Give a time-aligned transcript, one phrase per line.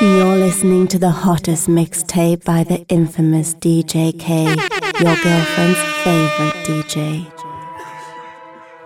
[0.00, 7.26] You're listening to the hottest mixtape by the infamous DJ K, your girlfriend's favorite DJ.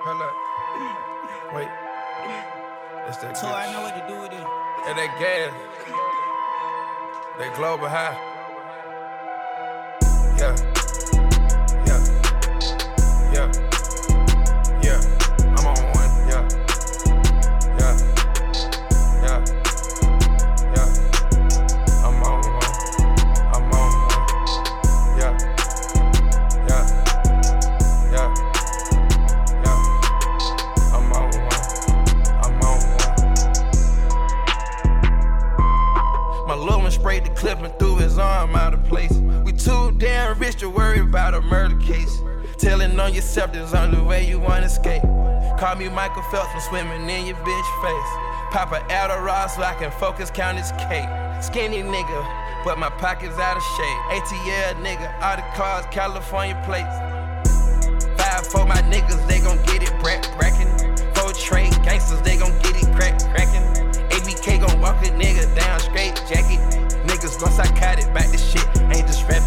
[0.00, 0.34] Hold up.
[1.54, 1.68] Wait.
[3.06, 4.46] That's that So I know what to do with it.
[4.84, 5.52] That that gas.
[7.38, 8.16] That global high.
[10.38, 10.56] Yeah.
[10.56, 10.67] Yeah.
[38.18, 39.12] His arm out of place.
[39.44, 42.20] We too damn rich to worry about a murder case.
[42.58, 45.02] Telling on yourself there's only way you wanna escape.
[45.60, 48.10] Call me Michael Phelps from swimming in your bitch face.
[48.50, 51.08] Pop a Adderall so I can focus, count his cake.
[51.40, 54.00] Skinny nigga, but my pockets out of shape.
[54.18, 56.96] ATL nigga, all the cars, California plates.
[58.20, 60.70] Five for my niggas, they gon' get it brack brackin'.
[61.14, 63.62] Four trade gangsters, they gon' get it crack crackin'.
[64.10, 66.67] ABK gon' walk a nigga down straight jacket.
[67.28, 69.44] Niggas gon' psychotic back this shit, ain't just rapping.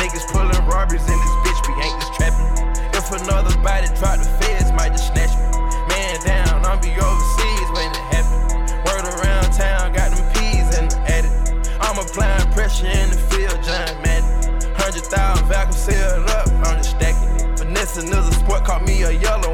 [0.00, 2.48] Niggas pullin' robberies in this bitch, we ain't just trapping.
[2.96, 5.44] If another body drop the feds, might just snatch me.
[5.92, 8.40] Man down, I'm be overseas when it happen.
[8.88, 11.68] Word around town, got them peas in the attic.
[11.84, 14.72] I'm applying pressure in the field, John Madden.
[14.80, 17.58] Hundred thousand vacuum sealed up, I'm just stacking it.
[17.58, 19.49] Vanessa is a sport, caught me a yellow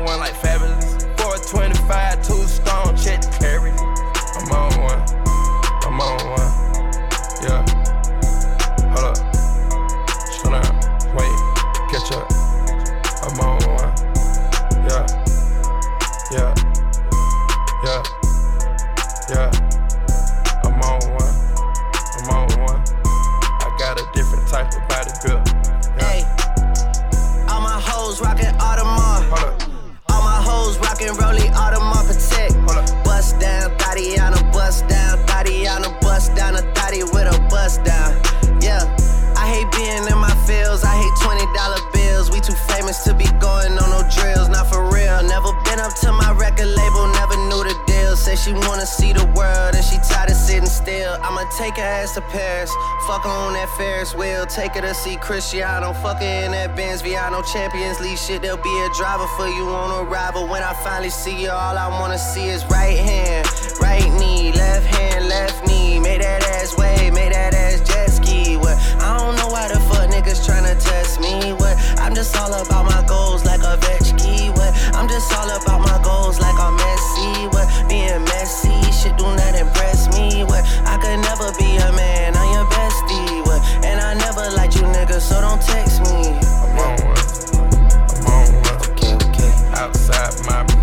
[48.46, 51.18] she wanna see the world and she tired of sitting still.
[51.20, 52.70] I'ma take her ass to Paris.
[53.08, 54.46] Fuck her on that Ferris wheel.
[54.46, 55.92] Take her to see Cristiano.
[55.92, 58.42] Fuck her in that Benz Viano Champions League shit.
[58.42, 60.46] There'll be a driver for you on arrival.
[60.46, 63.48] When I finally see you, all I wanna see is right hand,
[63.80, 65.98] right knee, left hand, left knee.
[65.98, 68.56] Make that ass wave, make that ass jet ski.
[68.56, 68.78] What?
[69.02, 71.52] I don't know why the fuck niggas tryna test me.
[71.52, 71.76] What?
[71.98, 74.54] I'm just all about my goals like a Vetchki.
[74.54, 74.72] What?
[74.94, 77.46] I'm just all about my goals like I'm Messi.
[77.46, 77.55] What?
[81.58, 83.44] Be a man, I'm your bestie.
[83.46, 83.62] What?
[83.84, 86.36] And I never liked you niggas, so don't text me.
[86.62, 87.18] I'm on one.
[88.12, 88.76] I'm on one.
[88.90, 90.75] Okay, okay, Outside my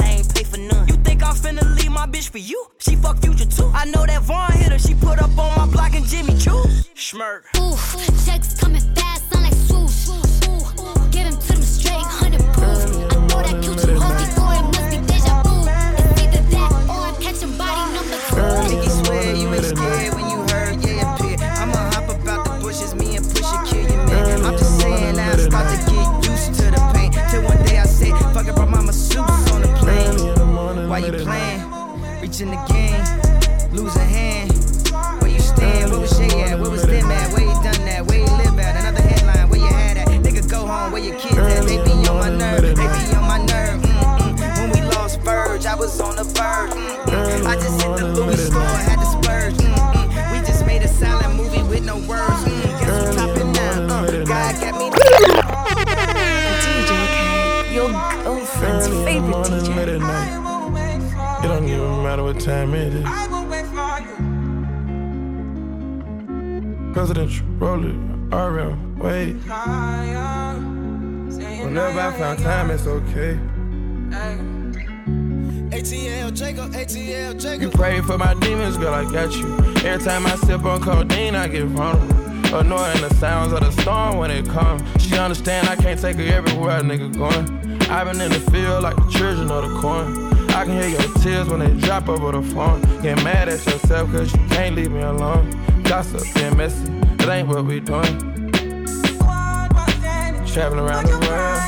[0.00, 0.88] I ain't pay for none.
[0.88, 2.66] You think I'm finna leave my bitch for you?
[2.78, 3.70] She fuck future too.
[3.74, 6.62] I know that Vaughn hit her, she put up on my block and Jimmy Choo.
[6.94, 7.42] Schmirk.
[7.58, 7.76] Ooh,
[8.24, 8.93] checks coming
[62.46, 63.04] even matter what time it is.
[66.92, 67.94] Presidential, roll it,
[68.34, 69.34] RM, wait.
[71.64, 73.38] Whenever I find time, it's okay.
[75.70, 77.62] ATL Jacob, ATL Jacob.
[77.62, 79.56] You pray for my demons, girl, I got you.
[79.88, 82.14] Every time I sip on codeine, I get vulnerable.
[82.54, 84.82] Annoying the sounds of the storm when it comes.
[85.02, 87.48] She understand I can't take her everywhere a nigga going.
[87.90, 90.33] I've been in the field like the children of the corn.
[90.64, 92.80] I can hear your tears when they drop over the phone.
[93.02, 95.50] Get mad at yourself cause you can't leave me alone.
[95.82, 98.18] Gossip being messy, it ain't what we doing.
[100.46, 101.60] Traveling around the world,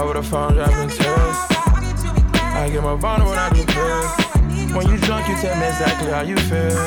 [0.00, 1.36] over the phone dropping tears.
[2.54, 4.06] I get more vulnerable when I do pills.
[4.76, 6.78] When you drunk, you tell me exactly how you feel.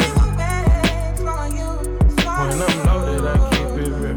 [2.40, 4.16] When I'm loaded, I keep it real.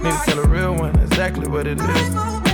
[0.00, 2.49] Need to tell a real one exactly what it is.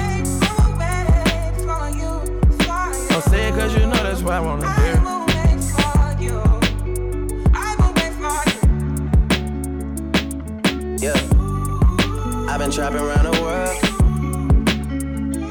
[3.16, 4.94] Don't say it cause you know that's why I wanna hear.
[10.98, 11.16] Yeah.
[12.46, 13.74] I've been trapping around the world.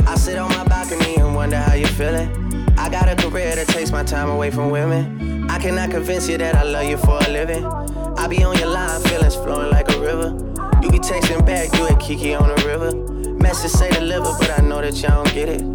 [0.07, 2.29] I sit on my balcony and wonder how you're feeling.
[2.77, 5.50] I got a career that takes my time away from women.
[5.50, 7.65] I cannot convince you that I love you for a living.
[7.65, 10.38] I be on your line, feelings flowing like a river.
[10.83, 12.94] You be texting back, you and Kiki on the river.
[13.33, 15.75] Message say deliver, but I know that y'all don't get it.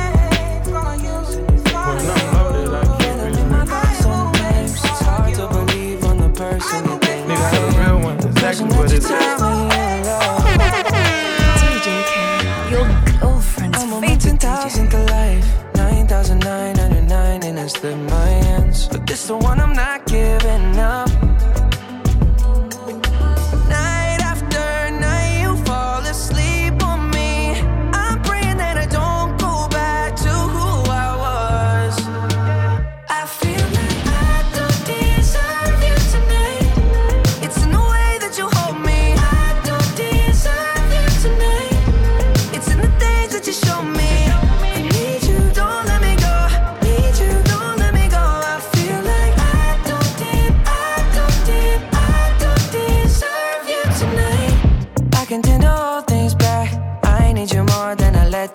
[8.41, 9.11] Real one, exactly what it is.
[11.61, 12.13] DJ K,
[12.71, 12.87] your
[13.19, 18.87] girlfriend's I'm on my favorite 10,000 life, 9,999 and I slip my hands.
[18.87, 21.30] But this the one I'm not giving up.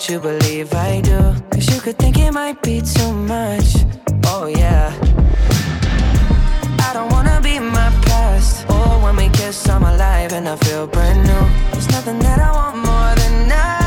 [0.09, 1.35] You believe I do.
[1.51, 3.77] Cause you could think it might be too much.
[4.27, 4.93] Oh yeah.
[6.79, 8.69] I don't wanna be my past.
[8.71, 11.73] Or when we kiss, I'm alive and I feel brand new.
[11.73, 13.86] There's nothing that I want more than us.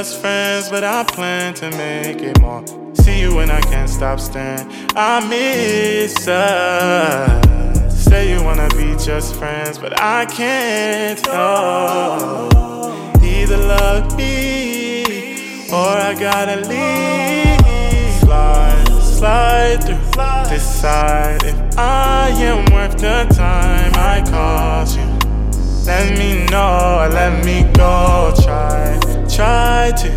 [0.00, 2.64] Just friends, but I plan to make it more.
[2.94, 4.66] See you when I can't stop staring.
[4.96, 8.04] I miss us.
[8.06, 11.20] Say you wanna be just friends, but I can't.
[11.28, 12.48] Oh,
[13.22, 15.02] either love me
[15.70, 18.14] or I gotta leave.
[18.20, 20.00] Slide, slide through,
[20.48, 25.20] decide if I am worth the time I cost you.
[25.84, 28.32] Let me know, let me go.
[28.42, 28.79] Try,
[29.40, 30.10] try to,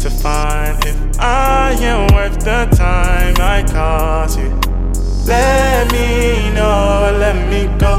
[0.00, 4.48] to find if I am worth the time I cost you.
[5.24, 7.94] Let me know, let me go.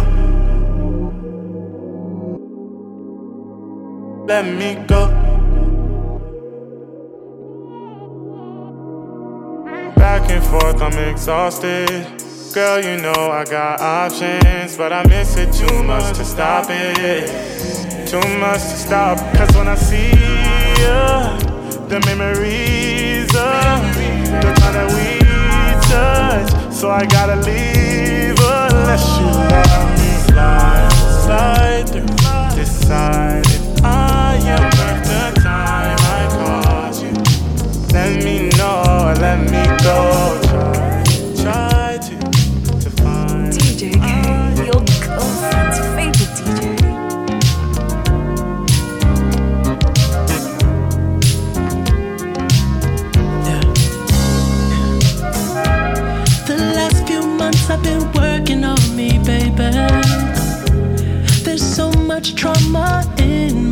[4.27, 5.07] Let me go.
[9.95, 12.05] Back and forth, I'm exhausted.
[12.53, 17.86] Girl, you know I got options, but I miss it too much to stop it.
[18.07, 20.11] Too much to stop, cause when I see
[20.79, 20.97] you,
[21.89, 23.83] the memories of
[24.41, 25.19] the time that we
[25.89, 26.73] touch.
[26.73, 30.11] So I gotta leave unless you love me.
[30.31, 30.89] Slide,
[31.25, 37.11] slide through, decide if I am worth the time I cause you.
[37.91, 40.46] Let me know, let me go.
[62.17, 63.66] Much trauma in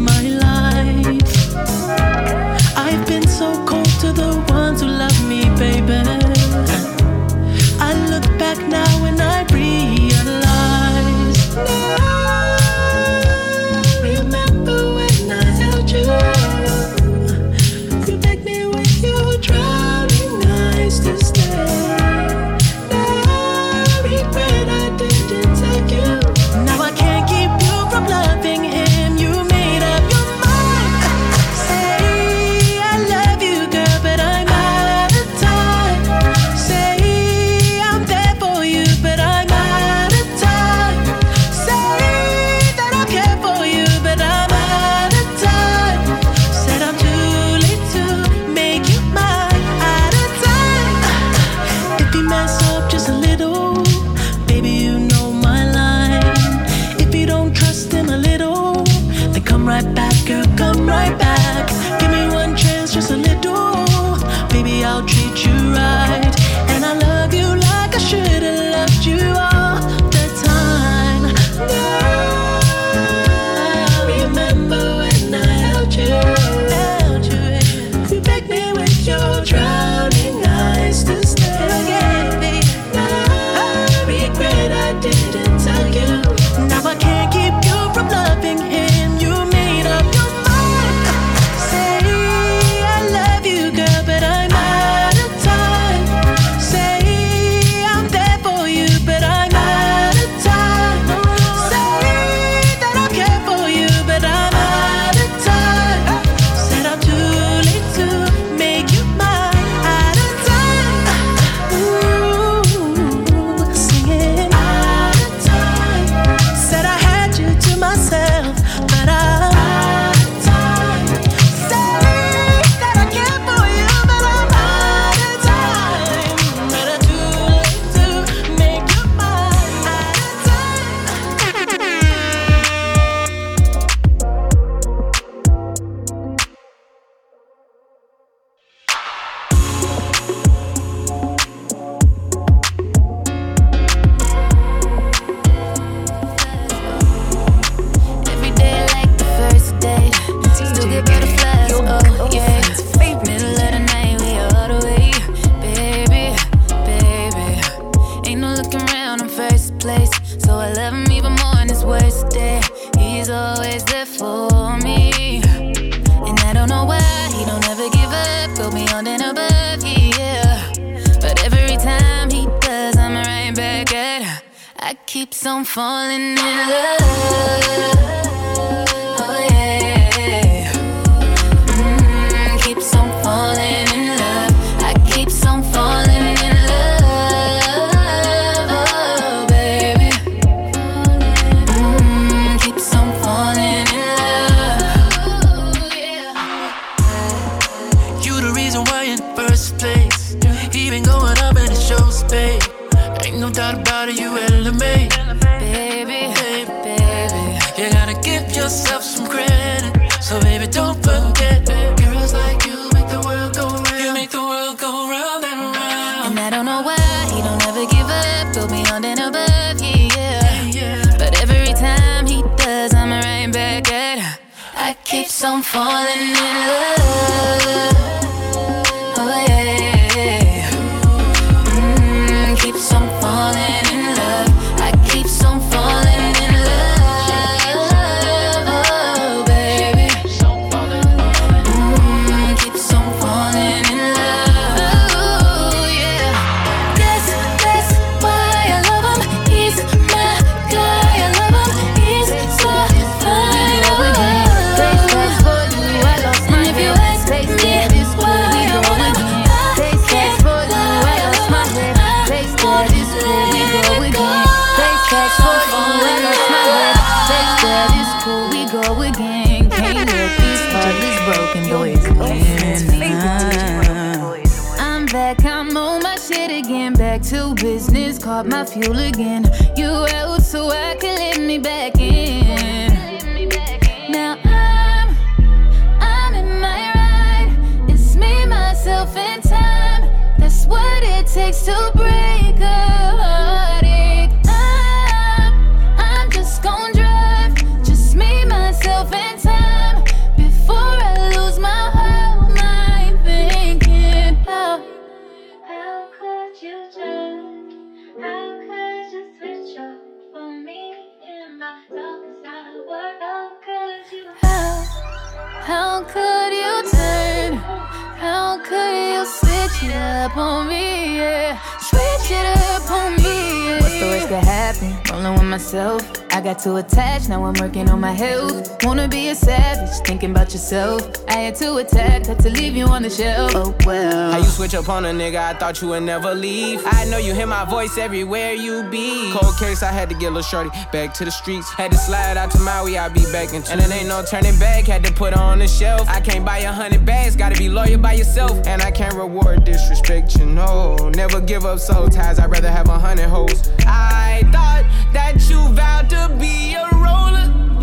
[334.86, 336.82] up on a nigga, I thought you would never leave.
[336.86, 339.32] I know you hear my voice everywhere you be.
[339.34, 341.72] Cold case, I had to get a little shorty back to the streets.
[341.72, 344.58] Had to slide out to Maui, I'll be back in And it ain't no turning
[344.60, 346.08] back, had to put her on the shelf.
[346.08, 348.66] I can't buy a hundred bags, gotta be loyal by yourself.
[348.68, 350.96] And I can't reward disrespect, you know.
[351.16, 353.70] Never give up soul ties, I'd rather have a hundred hoes.
[353.88, 357.25] I thought that you vowed to be a roller.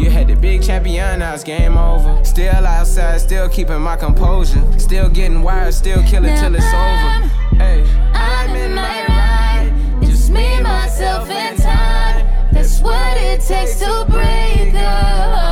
[0.03, 2.25] You had the big champion, now it's game over.
[2.25, 4.61] Still outside, still keeping my composure.
[4.77, 7.57] Still getting wired, still killing till it's over.
[7.57, 10.03] Hey, I'm in my ride.
[10.03, 12.27] Just me, myself, and time.
[12.53, 15.52] That's what it takes to break a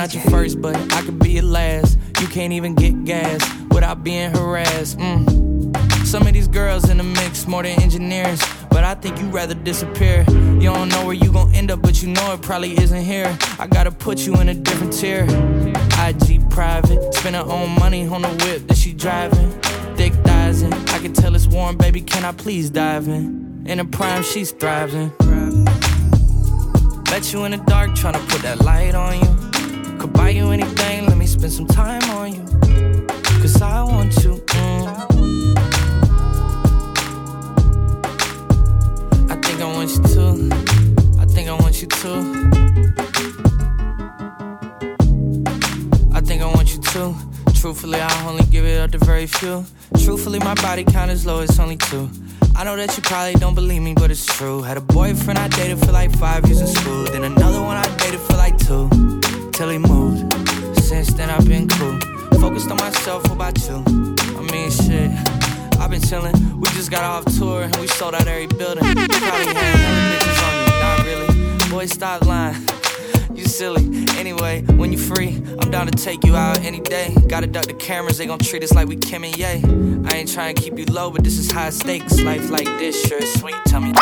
[0.00, 1.98] not your first, but I could be your last.
[2.22, 3.38] You can't even get gas
[3.70, 4.96] without being harassed.
[4.96, 6.06] Mm.
[6.06, 9.52] Some of these girls in the mix more than engineers, but I think you rather
[9.52, 10.24] disappear.
[10.58, 13.36] You don't know where you gon' end up, but you know it probably isn't here.
[13.58, 15.24] I gotta put you in a different tier.
[15.98, 19.50] IG private, spend her own money on the whip that she driving.
[19.96, 22.00] Thick thighs in, I can tell it's warm, baby.
[22.00, 23.66] Can I please dive in?
[23.66, 25.12] In the prime, she's thriving.
[27.04, 29.39] Bet you in the dark, tryna put that light on you.
[30.00, 32.42] Could buy you anything, let me spend some time on you.
[33.42, 34.36] Cause I want you.
[34.36, 34.86] mm.
[39.30, 41.20] I think I want you to.
[41.20, 42.12] I think I want you to.
[46.14, 47.14] I think I want you to.
[47.60, 49.66] Truthfully, I only give it up to very few.
[50.02, 52.08] Truthfully, my body count is low, it's only two.
[52.56, 54.62] I know that you probably don't believe me, but it's true.
[54.62, 57.04] Had a boyfriend I dated for like five years in school.
[57.04, 58.88] Then another one I dated for like two.
[59.60, 60.32] Till he moved.
[60.78, 62.00] Since then, I've been cool.
[62.40, 63.84] Focused on myself, what about you?
[64.38, 65.10] I mean, shit.
[65.78, 66.54] I've been chillin'.
[66.54, 68.82] We just got off tour and we sold out every building.
[68.86, 71.70] You probably had bitches on you, not really.
[71.70, 72.56] Boy, stop lying.
[73.34, 73.84] You silly.
[74.16, 77.14] Anyway, when you free, I'm down to take you out any day.
[77.28, 79.44] Gotta duck the cameras, they gon' treat us like we Kim and Ye.
[79.44, 82.18] I ain't trying to keep you low, but this is high stakes.
[82.18, 83.56] Life like this, sure sweet.
[83.66, 83.92] Tell me.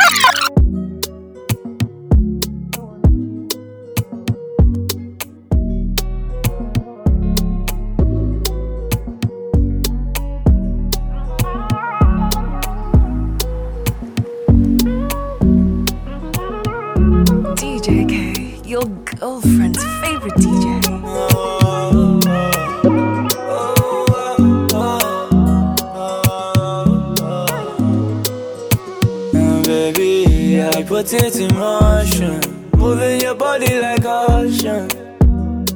[18.80, 18.88] Your
[19.18, 20.64] girlfriend's favorite DJ.
[29.64, 32.40] Baby, put it in motion.
[32.76, 34.88] Moving your body like ocean.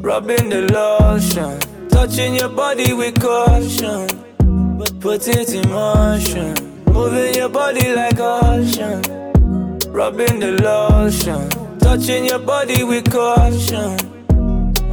[0.00, 1.58] Rubbing the lotion.
[1.88, 4.06] Touching your body with caution.
[4.78, 6.54] But put it in motion.
[6.86, 9.02] Moving your body like ocean.
[9.92, 11.48] rubbing the lotion,
[11.82, 13.96] touching your body with caution.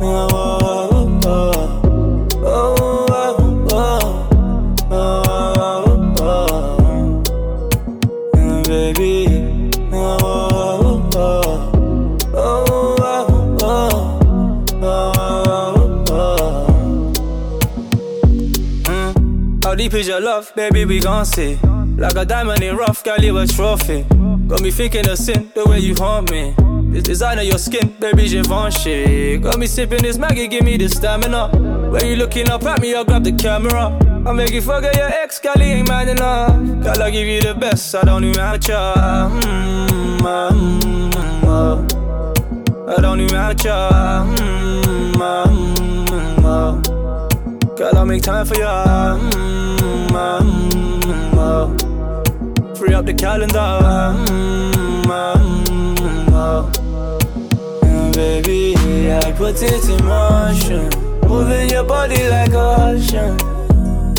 [0.02, 1.82] Oh, oh, oh,
[2.36, 2.76] oh,
[3.10, 4.28] oh, oh,
[4.92, 6.76] oh, oh,
[8.34, 8.64] oh.
[8.64, 9.70] Baby.
[9.92, 14.20] Oh, oh, oh, oh, oh, oh,
[14.82, 17.14] oh, oh.
[18.84, 19.64] Mm.
[19.64, 20.86] How deep is your love, baby?
[20.86, 21.58] We gon' see.
[21.98, 24.04] Like a diamond in rough, girl, you a trophy.
[24.48, 26.56] Got me thinking of sin, the way you haunt me.
[26.92, 29.38] This design of your skin, baby, Givenchy.
[29.38, 31.50] Got me sipping this Maggie, give me the stamina.
[31.92, 33.96] When you looking up at me, I'll grab the camera.
[34.26, 36.52] I'll make you forget your ex, girl, ain't mad enough.
[36.84, 39.30] Girl, I give you the best, I don't even to try.
[39.32, 42.96] Mm, uh, mm, uh.
[42.98, 44.26] I don't even to try.
[44.38, 47.76] Mm, uh, mm, uh.
[47.76, 48.66] Girl, I'll make time for you.
[48.66, 52.76] Mm, uh, mm, uh.
[52.76, 53.58] Free up the calendar.
[53.58, 56.79] Mm, mm, oh.
[58.20, 58.76] Baby,
[59.14, 60.90] I put it in motion.
[61.26, 63.38] Moving your body like ocean.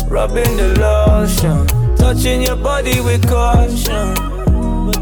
[0.09, 1.67] Rubbing the lotion.
[1.97, 4.15] Touching your body with caution.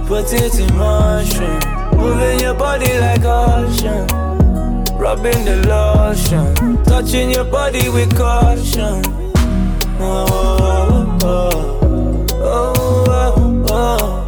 [0.06, 1.60] Put it in motion.
[1.98, 4.06] Moving your body like ocean.
[4.98, 6.84] Rubbing the lotion.
[6.84, 9.02] Touching your body with caution.
[10.02, 11.76] Oh, oh, oh.
[12.42, 12.74] Oh,
[13.08, 14.19] oh, oh, oh,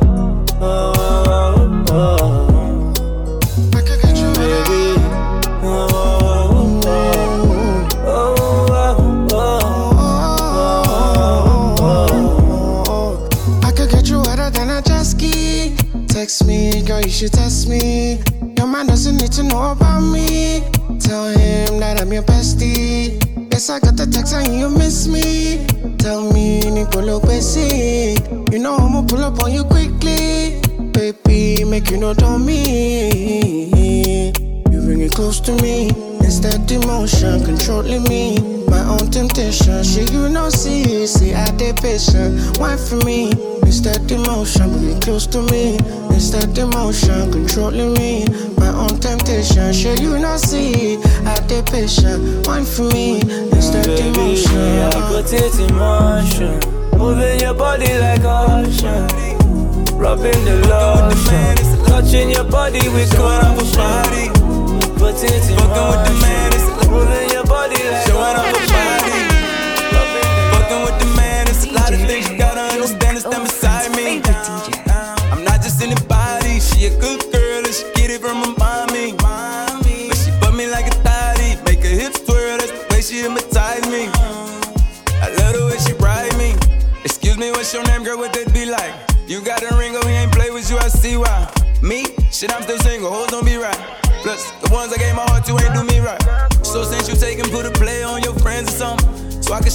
[17.12, 18.20] should test me.
[18.58, 20.62] Your man doesn't need to know about me.
[21.00, 23.20] Tell him that I'm your bestie.
[23.52, 25.68] Yes, I got the text and you miss me.
[25.98, 28.16] Tell me, Nicolo Bessie.
[28.52, 30.62] You know I'ma pull up on you quickly.
[30.94, 34.30] Baby, make you know on me.
[34.72, 36.11] You bring it close to me.
[36.32, 38.40] Instead, emotion controlling me.
[38.70, 39.84] My own temptation.
[39.84, 42.58] Shit, you know, see, see, I did patient.
[42.58, 43.34] Why for me?
[43.64, 45.76] Instead, emotion, bring it close to me.
[46.08, 48.24] Instead, emotion controlling me.
[48.56, 49.74] My own temptation.
[49.74, 50.96] Shit, you know, see,
[51.28, 52.48] I did patient.
[52.48, 53.20] Why for me?
[53.52, 54.88] Instead, Baby, emotion.
[54.88, 56.98] I put it in motion.
[56.98, 59.04] Moving your body like ocean.
[60.00, 61.86] Rubbing the lotion.
[61.88, 63.12] Touching your body with
[65.12, 65.58] attention.
[65.58, 67.76] Fucking with the man, it's a your body.
[67.76, 68.71] Like Showing.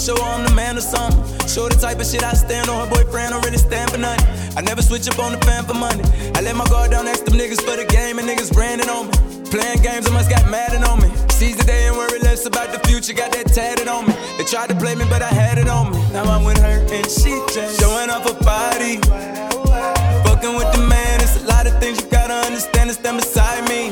[0.06, 1.18] Show I'm the man or something.
[1.50, 2.78] Show the type of shit I stand on.
[2.78, 4.22] Her boyfriend don't really stand for nothing.
[4.56, 6.04] I never switch up on the fan for money.
[6.38, 8.88] I let my guard down next to them niggas for the game and niggas branding
[8.88, 9.12] on me.
[9.50, 11.10] Playing games, I must got mad on me.
[11.30, 13.14] Seize the day and worry less about the future.
[13.14, 14.14] Got that tatted on me.
[14.38, 15.98] They tried to play me, but I had it on me.
[16.12, 19.02] Now I'm with her and she just showing off her body.
[20.22, 22.90] Fucking with the man, it's a lot of things you gotta understand.
[22.90, 23.90] It's them beside me.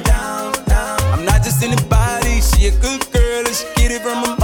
[1.10, 2.38] I'm not just anybody.
[2.38, 4.36] She a good girl and she get it from her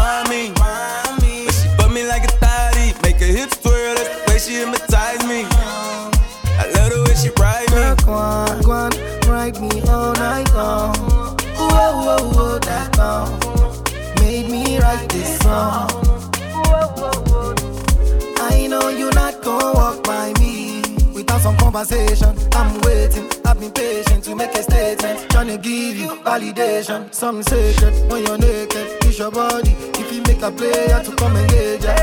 [18.40, 20.82] I know you're not gonna walk by me
[21.12, 22.36] without some conversation.
[22.52, 25.28] I'm waiting, I've been patient to make a statement.
[25.30, 28.86] Tryna give you validation, some secret when you're naked.
[29.02, 31.96] It's your body, if you make a player to come engage ya.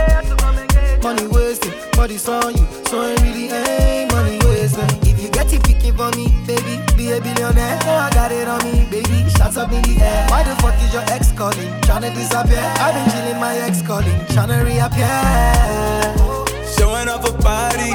[1.01, 5.06] Money wasted, body's on you, so it really ain't money wasted.
[5.37, 7.77] Get it picking for me, baby, be a billionaire.
[7.83, 9.29] Oh, I got it on me, baby.
[9.37, 10.25] Shots up in the air.
[10.31, 11.69] Why the fuck is your ex calling?
[11.85, 12.57] Tryna disappear.
[12.81, 15.05] I've been chilling, my ex calling, tryna reappear.
[16.73, 17.93] Showing off her body.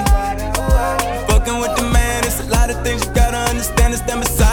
[1.26, 3.92] Fucking with the man, it's a lot of things you gotta understand.
[3.92, 4.51] It's them beside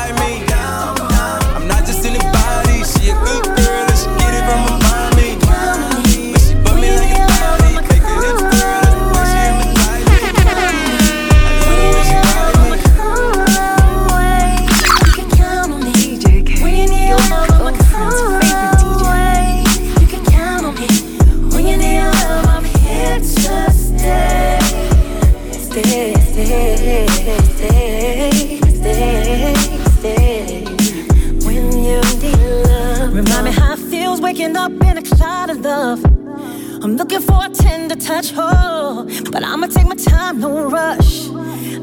[34.30, 36.06] waking up in a cloud of love.
[36.84, 41.30] I'm looking for a tender touch, oh, but I'ma take my time, no rush.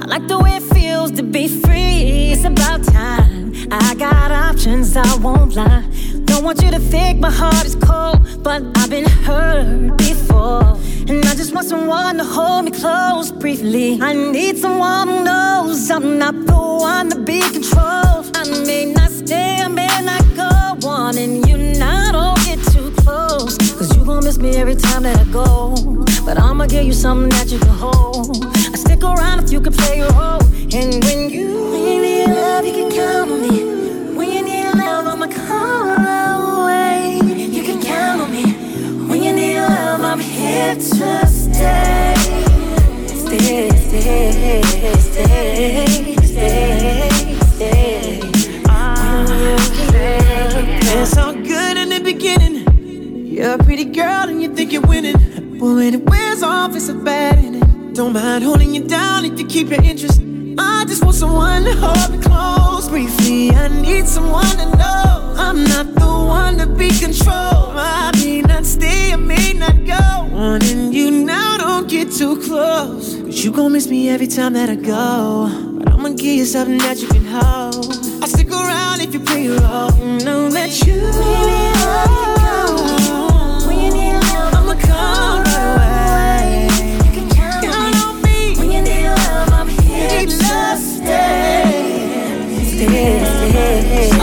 [0.02, 2.30] I like the way it feels to be free.
[2.32, 3.52] It's about time.
[3.72, 5.82] I got options, I won't lie.
[6.26, 10.78] Don't want you to think my heart is cold, but I've been hurt before.
[11.08, 13.98] And I just want someone to hold me close briefly.
[14.00, 18.24] I need someone who knows I'm not the one to be controlled.
[18.40, 22.35] I may not stay, I may not go on, and you now don't
[24.26, 25.72] miss me every time that I go.
[26.24, 28.44] But I'ma give you something that you can hold.
[28.74, 30.42] I stick around if you can play your role.
[30.78, 33.56] And when you, when you need love, you can count on me.
[34.16, 37.20] When you need love, I'ma come away.
[37.56, 38.44] You can count on me.
[39.08, 42.14] When you need love, I'm here to stay.
[43.22, 44.62] Stay, stay,
[44.98, 46.75] stay, stay,
[53.46, 55.16] You're a pretty girl and you think you're winning.
[55.60, 57.92] But when it wears off, it's a bad ending.
[57.92, 60.20] Don't mind holding you down if you keep your interest.
[60.58, 63.52] I just want someone to hold me close briefly.
[63.52, 67.76] I need someone to know I'm not the one to be controlled.
[67.76, 70.28] I may not stay, I may not go.
[70.36, 73.14] Wanting you now, don't get too close.
[73.14, 75.78] Cause you gon' miss me every time that I go.
[75.78, 77.94] But I'ma give you something that you can hold.
[78.20, 79.92] I'll stick around if you play your role.
[80.24, 80.94] Know that you.
[80.94, 82.35] When
[92.64, 93.16] stay.
[93.46, 94.15] Stay,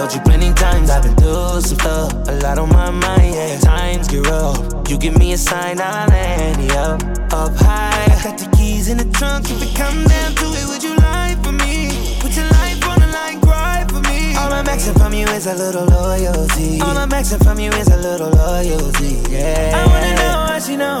[0.00, 2.12] told you plenty times I've been through some stuff.
[2.28, 3.58] A lot on my mind, yeah.
[3.60, 4.58] Times get rough.
[4.88, 8.06] You give me a sign, I'll land you up, up high.
[8.14, 9.50] I got the keys in the trunk.
[9.50, 11.74] If it come down to it, would you lie for me?
[12.18, 14.34] Put your life on the line, cry for me.
[14.36, 16.80] All I'm asking from you is a little loyalty.
[16.80, 19.80] All I'm asking from you is a little loyalty, yeah.
[19.80, 21.00] I wanna know how she know,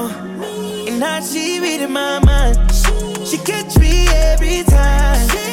[0.88, 2.56] and how she reading my mind.
[3.26, 5.49] She catch me every time.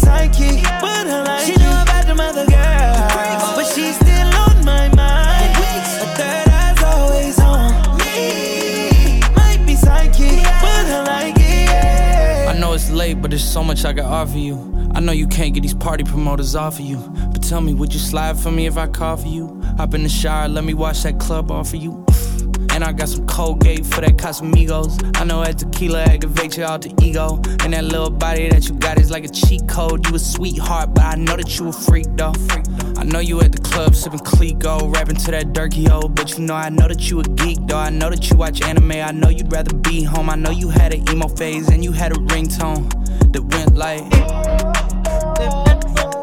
[0.00, 4.64] She psychic, but I like She know about the mother girl, but she's still on
[4.64, 5.56] my mind.
[6.02, 9.20] A third eye's always on me.
[9.36, 11.68] Might be psychic, but I like it.
[11.68, 12.52] yeah.
[12.54, 14.56] I know it's late, but there's so much I can offer you.
[14.94, 16.98] I know you can't get these party promoters off of you.
[17.32, 19.60] But tell me, would you slide for me if I call for you?
[19.76, 22.04] Hop in the shower, let me watch that club off of you.
[22.80, 25.14] And I got some Colgate for that Casamigos.
[25.20, 27.36] I know that tequila activates your alter ego.
[27.62, 30.08] And that little body that you got is like a cheat code.
[30.08, 32.32] You a sweetheart, but I know that you a freak though.
[32.96, 36.08] I know you at the club sipping Clicquot, rapping to that Durkee O.
[36.08, 37.76] But you know I know that you a geek though.
[37.76, 38.92] I know that you watch anime.
[38.92, 40.30] I know you'd rather be home.
[40.30, 42.88] I know you had an emo phase and you had a ringtone
[43.34, 44.79] that went like.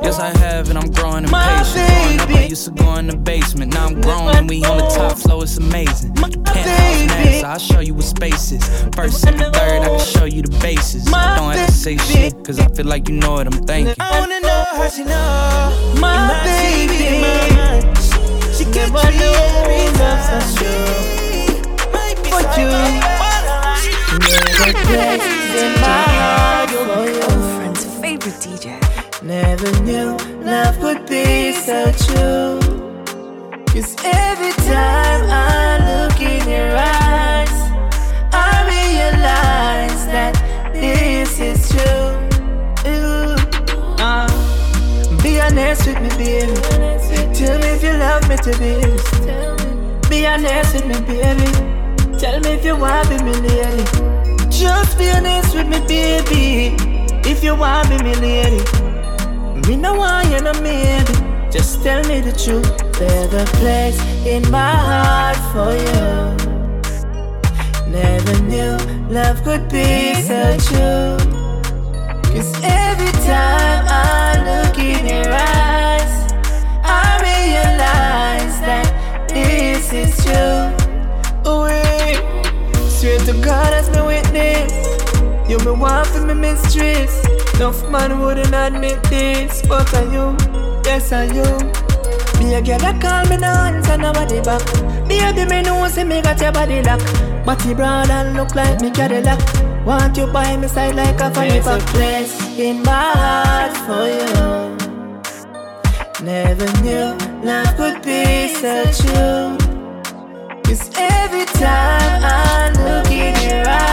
[0.08, 1.86] Yes, I have, and I'm growing impatient.
[1.86, 3.74] Growing up, I used to go in the basement.
[3.74, 5.44] Now I'm grown, and we on the top floor.
[5.44, 6.14] It's amazing.
[6.14, 8.66] Penthouse max, I'll show you what space is.
[8.96, 11.04] First, second, third, I can show you the bases.
[11.04, 13.96] Don't have to say shit, cause I feel like you know what I'm thinking.
[14.00, 17.20] I wanna know how she know my baby.
[17.20, 17.98] My mind.
[18.56, 20.40] She can me every time.
[21.92, 22.72] Might be For you.
[24.56, 27.20] Never place in my heart for you.
[27.20, 28.87] Girlfriend's favorite DJ.
[29.28, 32.62] Never knew love could be so true.
[33.68, 37.52] Cause every time I look in your eyes,
[38.32, 40.34] I realize that
[40.72, 42.16] this is true.
[44.00, 44.30] Uh,
[45.22, 46.54] be honest with me, baby.
[47.36, 50.10] Tell me if you love me to be.
[50.10, 52.18] Be honest with me, baby.
[52.18, 53.84] Tell me if you want me, my lady.
[54.50, 56.78] Just be honest with me, baby.
[57.30, 58.87] If you want me, my lady.
[59.68, 61.12] Me no want you no maybe.
[61.52, 62.72] Just tell me the truth.
[62.98, 66.08] There's a place in my heart for you.
[67.92, 68.78] Never knew
[69.10, 71.18] love could be so true.
[72.32, 76.32] Cause every time I look in your eyes,
[76.86, 80.72] I realize that this is true.
[81.44, 82.22] Oh, wait.
[82.90, 84.72] Swear to God as my witness.
[85.50, 87.37] You me want for me mistress.
[87.58, 90.38] Enough man wouldn't admit this, but I you,
[90.86, 91.42] yes I you.
[92.38, 94.62] Be a girl that call me no answer nobody back.
[95.08, 97.02] Baby, me know see me got your body lock.
[97.48, 99.40] Body broad and look like me Cadillac.
[99.88, 104.06] Want you by my side like a funny There's a place in my heart for
[104.06, 104.78] you.
[106.24, 109.58] Never knew love could be so true.
[110.62, 113.87] Cause every time I look in your eyes,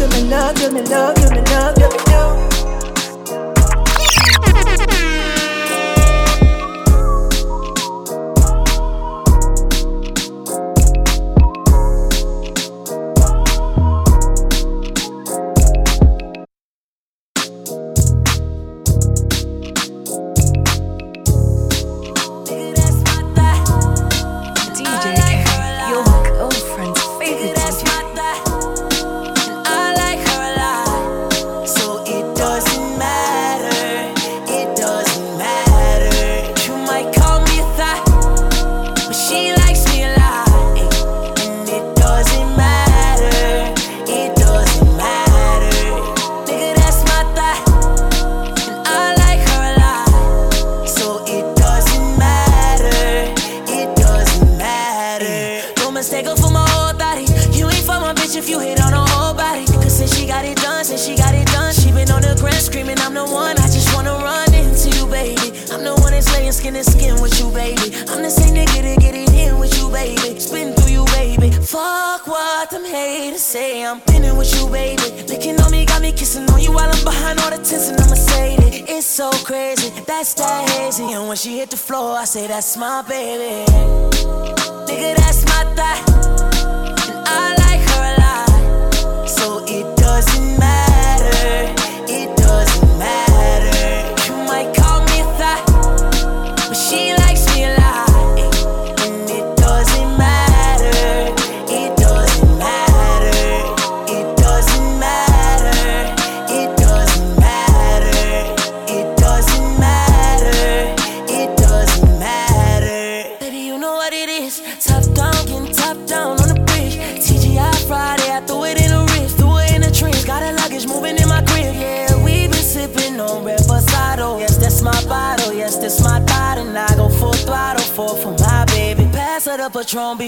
[0.00, 2.07] you, me love you, me love you, me love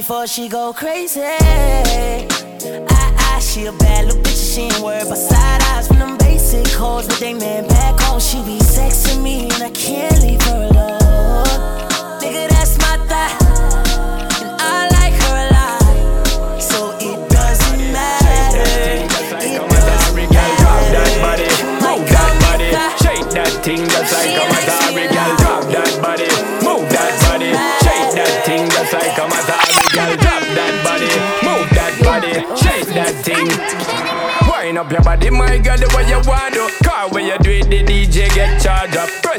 [0.01, 0.90] before she go crazy.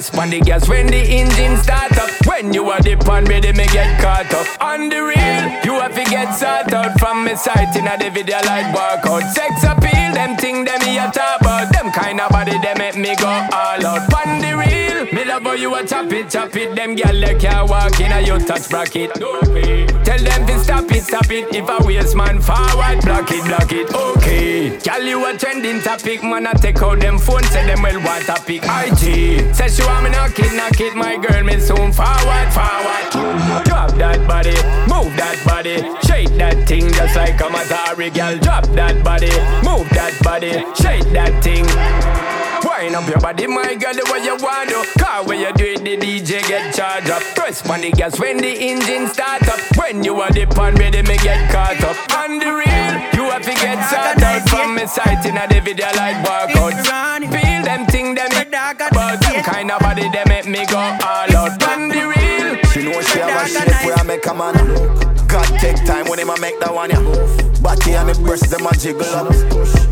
[0.01, 0.31] Up.
[0.31, 2.10] The gas when the engine start up.
[2.41, 4.47] When you are pan ready, me get caught up.
[4.59, 8.09] On the real, you have to get sought out from me sight in a the
[8.09, 9.31] video like workout.
[9.31, 11.71] Sex appeal, them thing them me a talk about.
[11.71, 14.11] Them kind of body, they make me go all out.
[14.25, 16.75] On the real, me love how you a chop it, chop it.
[16.75, 19.13] Them gyal they can't walk in a you touch bracket.
[19.13, 21.53] Tell them to stop it, stop it.
[21.53, 23.93] If a waste man forward, block it, block it.
[23.93, 26.47] Okay, gyal you a trending topic, man.
[26.47, 28.63] I take out them phone, say them well want a pick.
[28.63, 30.95] IG, say she want me knock it, knock it.
[30.95, 33.65] My girl, me soon forward, forward.
[33.65, 34.55] Drop that body,
[34.87, 38.37] move that body, shake that thing just like a Matari girl.
[38.39, 39.31] Drop that body,
[39.63, 41.65] move that body, shake that thing.
[42.63, 44.81] Wind up your body, my girl, the way you want to.
[44.99, 47.21] Car where you do it, the DJ get charged up.
[47.35, 49.59] Press on the gas when the engine start up.
[49.77, 51.97] When you are the pan ready, me get caught up.
[52.17, 55.59] On the real, you have to get sorted out from me sight in a the
[55.61, 56.77] video like workout.
[57.21, 58.29] Feel them thing, them
[58.93, 61.63] but them kind of body, they make me go all out.
[61.69, 62.20] On the real,
[63.11, 64.55] She have a shape where I make a man
[65.27, 66.99] God take time when him a make that one ya
[67.59, 69.03] Body and the breast them a jiggle.
[69.11, 69.31] Up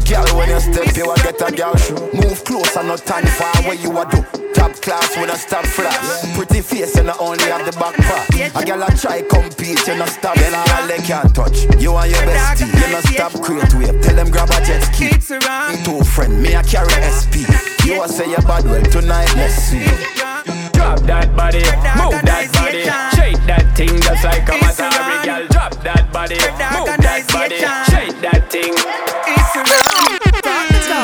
[0.08, 2.00] Girl when you step you a get a girl shoe.
[2.16, 4.24] Move close and not time far where you a do.
[4.56, 6.00] Top class when I stop flash
[6.36, 8.28] Pretty face and not only have the back part.
[8.56, 10.36] A girl a try compete you not stop.
[10.36, 11.68] Then all they can't touch.
[11.76, 13.32] You and your bestie You not stop.
[13.44, 15.12] Create wave Tell them grab a jet ski.
[15.84, 17.44] Two friend me a carry SP
[17.84, 21.60] You a say you bad well tonight let's see Drop that body,
[22.00, 22.84] move that body.
[23.20, 25.48] Shake that thing just like a Matari girl.
[25.52, 27.60] Drop that body, move that body.
[27.92, 28.74] Shake that thing.
[29.28, 29.60] It's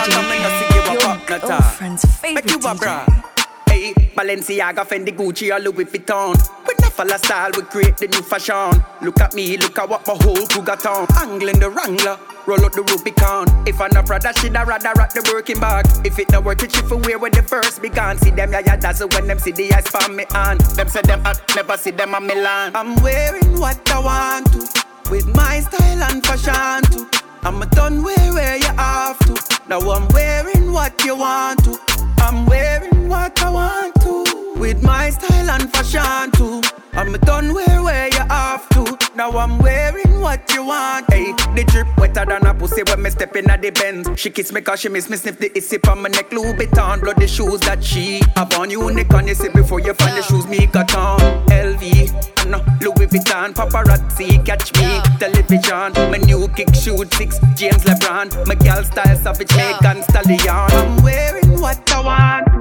[0.07, 2.23] I'm gonna you a pop, not talk.
[2.23, 3.34] Make you a bra.
[3.75, 6.31] Hey, Balenciaga, Fendi, Gucci, or Louis Vuitton.
[6.65, 8.81] With no fella style, we create the new fashion.
[9.01, 11.05] Look at me, look at what my whole crew got on.
[11.17, 12.17] Angling the Wrangler,
[12.47, 13.49] roll out the Rubicon.
[13.67, 15.85] If I'm not Prada, she'd rather rock the Birkin bag.
[16.05, 18.17] If it not worth it, she for wear when the first began.
[18.17, 20.57] See them, yeah, yeah, dazzle when them see the eyes from me on.
[20.79, 22.73] Them say them hot, never see them a Milan.
[22.77, 27.09] I'm wearing what I want to, with my style and fashion too.
[27.43, 29.59] I'm done wear where you have to.
[29.67, 31.77] Now I'm wearing what you want to.
[32.19, 34.59] I'm wearing what I want to.
[34.59, 36.61] With my style and fashion too.
[36.93, 38.97] I'm done wear where you have to.
[39.15, 41.11] Now I'm wearing what you want.
[41.11, 44.09] Hey, the drip wetter than a pussy when me step in at the Benz.
[44.17, 46.31] She kiss me cause she miss me sniff the issy from my neck.
[46.31, 48.69] Louis Vuitton, bloody shoes that she have on.
[48.69, 51.19] Unique on you see before you find the shoes me got on.
[51.49, 55.01] LV, I know Louis Vuitton, paparazzi catch me.
[55.19, 57.39] Television, my new kick shoot six.
[57.55, 60.47] James LeBron, my gal style savage, Megan Stallion.
[60.49, 62.54] I'm wearing what I want.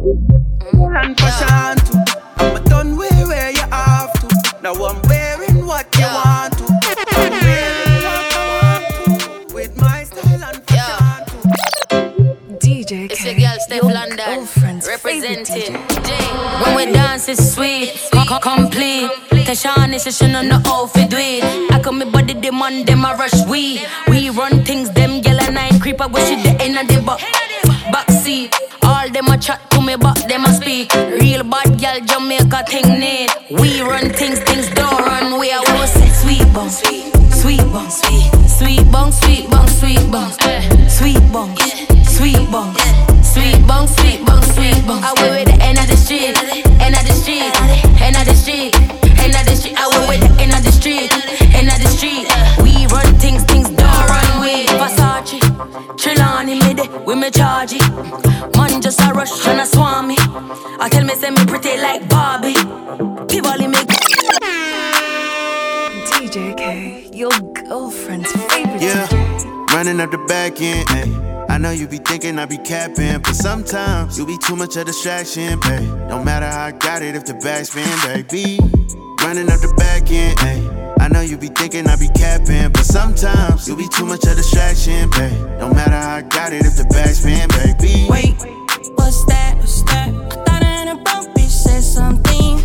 [0.00, 1.98] And fashion too.
[2.36, 4.28] I'm done wear where you have to.
[4.62, 6.64] Now I'm wearing what you want to.
[7.16, 9.54] I'm wearing what I want to.
[9.54, 12.58] With my style and fashion too.
[12.58, 14.46] DJ It's your girl Stefflon Don
[14.86, 15.74] representing.
[16.62, 19.10] When we dance, it's sweet, co- co- complete.
[19.48, 21.72] Tashawn is session on the outfit do it.
[21.72, 23.80] I come me body demand them a rush we.
[24.08, 26.00] We run things them yellow night creep.
[26.00, 27.20] I wish it the end of the back
[27.92, 28.54] back seat.
[28.82, 30.92] All them a chat to me, but them a speak.
[31.20, 33.30] Real bad gal Jamaica thing need.
[33.48, 35.40] We run things, things don't run.
[35.40, 37.04] We are we say sweet bong, sweet,
[37.40, 38.28] sweet bong, sweet,
[38.58, 40.30] sweet bong, sweet bong, sweet bong,
[40.98, 41.56] sweet bong,
[42.04, 42.74] sweet bong,
[43.32, 45.00] sweet bong, sweet bong, sweet bong.
[45.08, 46.36] I went with the end of the street,
[46.84, 47.52] end of the street,
[48.04, 48.74] end of the street,
[49.24, 49.76] end of the street.
[49.78, 51.10] I went with the end of the street,
[51.56, 52.28] end of the street.
[52.60, 54.28] We run things, things don't run.
[54.42, 55.40] We Versace,
[55.96, 58.57] Trelawney me de, we me charge it.
[58.88, 60.16] Man just a rush and a swami.
[60.80, 62.54] I tell me say me pretty like Barbie.
[63.26, 63.76] Tivoli me.
[66.06, 69.74] DJ K, your girlfriend's favorite Yeah, DJ.
[69.74, 70.86] running up the back end.
[70.88, 71.44] Ay.
[71.50, 74.86] I know you be thinking I be capping, but sometimes you be too much of
[74.86, 75.82] distraction, babe.
[76.08, 78.58] No matter how I got it if the backspin, baby.
[79.22, 80.38] Running up the back end.
[80.40, 80.94] Ay.
[81.00, 84.36] I know you be thinking I be capping, but sometimes you be too much of
[84.36, 85.58] distraction, babe.
[85.58, 88.06] No matter how I got it if the backspin, baby.
[88.08, 88.34] Wait,
[89.08, 89.56] what's that?
[89.56, 90.08] What's that?
[90.08, 92.58] I thought I a broke bitch said something.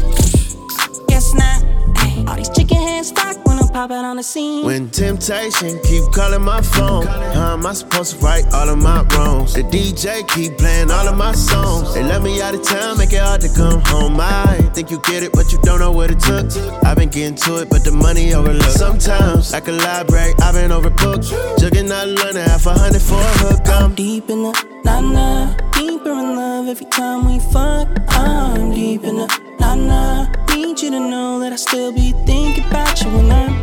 [1.07, 1.63] Guess not.
[2.03, 4.65] Ay, all these chicken heads stock when I'm popping on the scene.
[4.65, 9.03] When temptation keep calling my phone, how am I supposed to right all of my
[9.15, 9.53] wrongs?
[9.53, 11.93] The DJ keep playing all of my songs.
[11.93, 14.19] They let me out of town, make it hard to come home.
[14.19, 16.51] I think you get it, but you don't know what it took.
[16.83, 18.79] I've been getting to it, but the money overlooked.
[18.85, 21.31] Sometimes, like a library, I've been overbooked.
[21.59, 23.69] Jugging out London, half a hundred for a hook.
[23.69, 24.51] I'm deep in the
[24.83, 25.72] nah nah, deeper in
[26.63, 27.87] love every time we fuck.
[28.09, 29.27] I'm deep in the
[29.59, 30.27] nah nah.
[30.49, 33.53] Need you to know that I still be thinking about you when I'm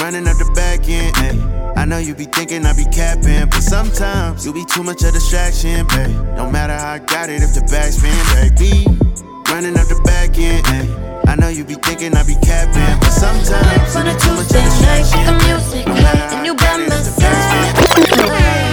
[0.00, 1.12] running up the back end.
[1.16, 1.72] Ay.
[1.76, 5.12] I know you be thinking I be capping, but sometimes you be too much of
[5.12, 6.10] distraction, babe.
[6.36, 8.86] No matter how I got it if the backspin, baby.
[9.50, 10.62] Running up the back end.
[10.66, 11.22] Ay.
[11.26, 14.62] I know you be thinking I be capping, but sometimes you be too much of
[14.62, 15.26] distraction.
[15.26, 17.74] the music and you by my side.
[17.96, 18.63] DJ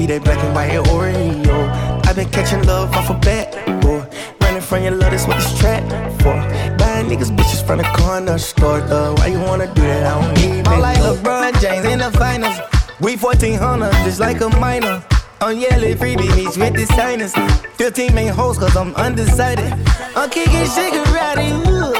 [0.00, 2.06] be that black and white Oreo.
[2.06, 4.00] I've been catching love off a bat, boy.
[4.40, 5.84] Running from your love, that's what this trap
[6.22, 6.36] for.
[6.78, 9.14] Buying niggas bitches from the corner store, though.
[9.18, 10.06] Why you wanna do that?
[10.06, 12.56] I don't need I'm like LeBron James in the finals.
[13.00, 15.04] We 1400, just like a minor.
[15.42, 17.34] I'm yelling freebie meets with the signers.
[17.76, 19.70] 15 main hoes, cause I'm undecided.
[20.16, 21.92] I'm kicking Shigarati, ooh.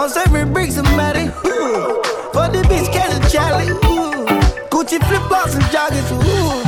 [0.00, 2.02] I'm serving bricks somebody, ooh.
[2.34, 4.26] For the bitch, catch a Charlie, ooh.
[4.70, 6.61] Gucci flip flops and joggers, ooh.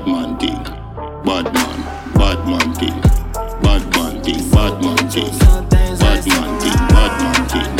[0.00, 0.62] Bad man thing.
[1.24, 2.14] Bad man.
[2.14, 3.00] Bad man thing.
[3.60, 4.50] Bad man thing.
[4.50, 5.38] Bad man thing.
[5.38, 6.74] Bad man thing.
[6.88, 7.76] Bad man thing.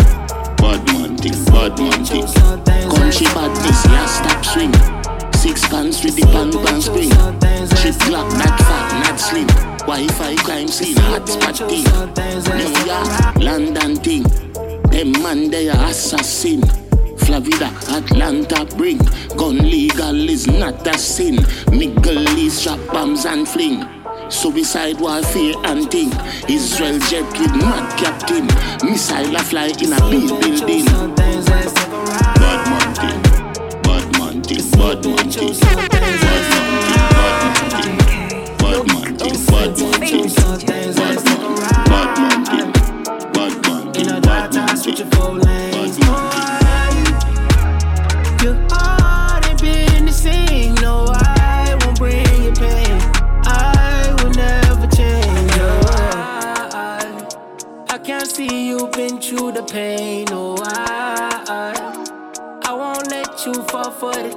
[0.59, 1.45] Bad man thing.
[1.47, 2.27] Bad man thing.
[2.91, 4.73] Country badness last stop swing.
[5.33, 7.09] Six pants with the pan pan spring.
[7.81, 9.47] Chip glock not fat not slim.
[9.87, 11.85] Wi-Fi crime scene hot spot thing.
[12.59, 14.25] New York, London thing.
[14.91, 16.90] Them man they are assassin.
[17.31, 18.99] Florida, Atlanta bring
[19.37, 21.37] Gun legal is not a sin.
[21.71, 23.85] Middle East drop bombs and fling.
[24.29, 26.11] Suicide warfare and thing
[26.49, 28.47] Israel jet with mad captain.
[28.85, 30.85] Missile a fly in a big building.
[32.35, 33.23] Bad man thing
[33.83, 36.30] Bad man thing Bad man thing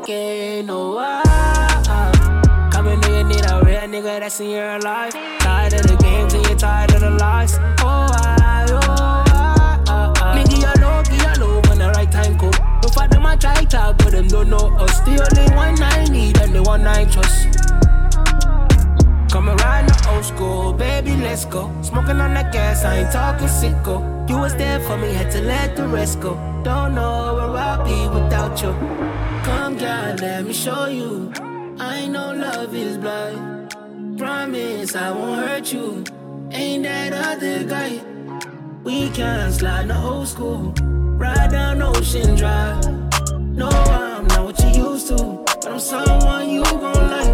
[0.06, 0.66] game.
[0.66, 5.14] No, I, coming to you need a real nigga that's in your life.
[5.40, 7.58] Tired of the games and you're tired of the lies.
[7.80, 10.44] Oh, I, oh, I, I, I.
[10.44, 12.52] Nigga, you know, you know when the right time come.
[12.82, 15.00] No for them I try talk, but them don't know us.
[15.02, 17.53] The only one I need and the one I trust.
[19.34, 21.72] Come ride the old school, baby, let's go.
[21.82, 24.30] Smoking on that gas, I ain't talking sicko.
[24.30, 26.36] You was there for me, had to let the rest go.
[26.64, 28.74] Don't know where I'll be without you.
[29.44, 31.34] Come, girl, let me show you.
[31.80, 33.74] I know love is blind.
[34.20, 36.04] Promise I won't hurt you.
[36.52, 38.02] Ain't that other guy?
[38.84, 40.76] We can slide the old school.
[41.18, 42.86] Ride down Ocean Drive.
[43.40, 47.33] No, I'm not what you used to, but I'm someone you gon' like.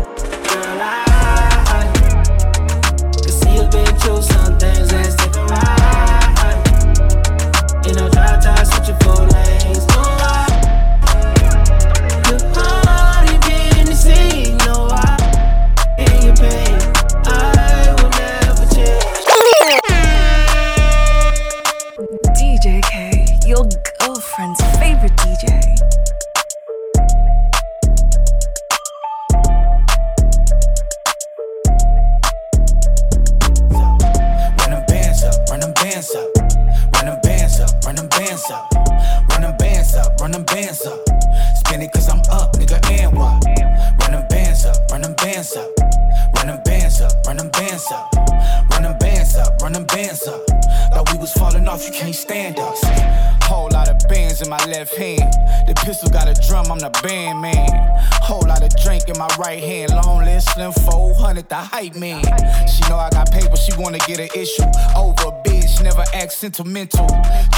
[61.63, 62.23] Hype man.
[62.67, 64.63] She know I got paper, she wanna get an issue.
[64.95, 67.07] Over bitch, never act sentimental.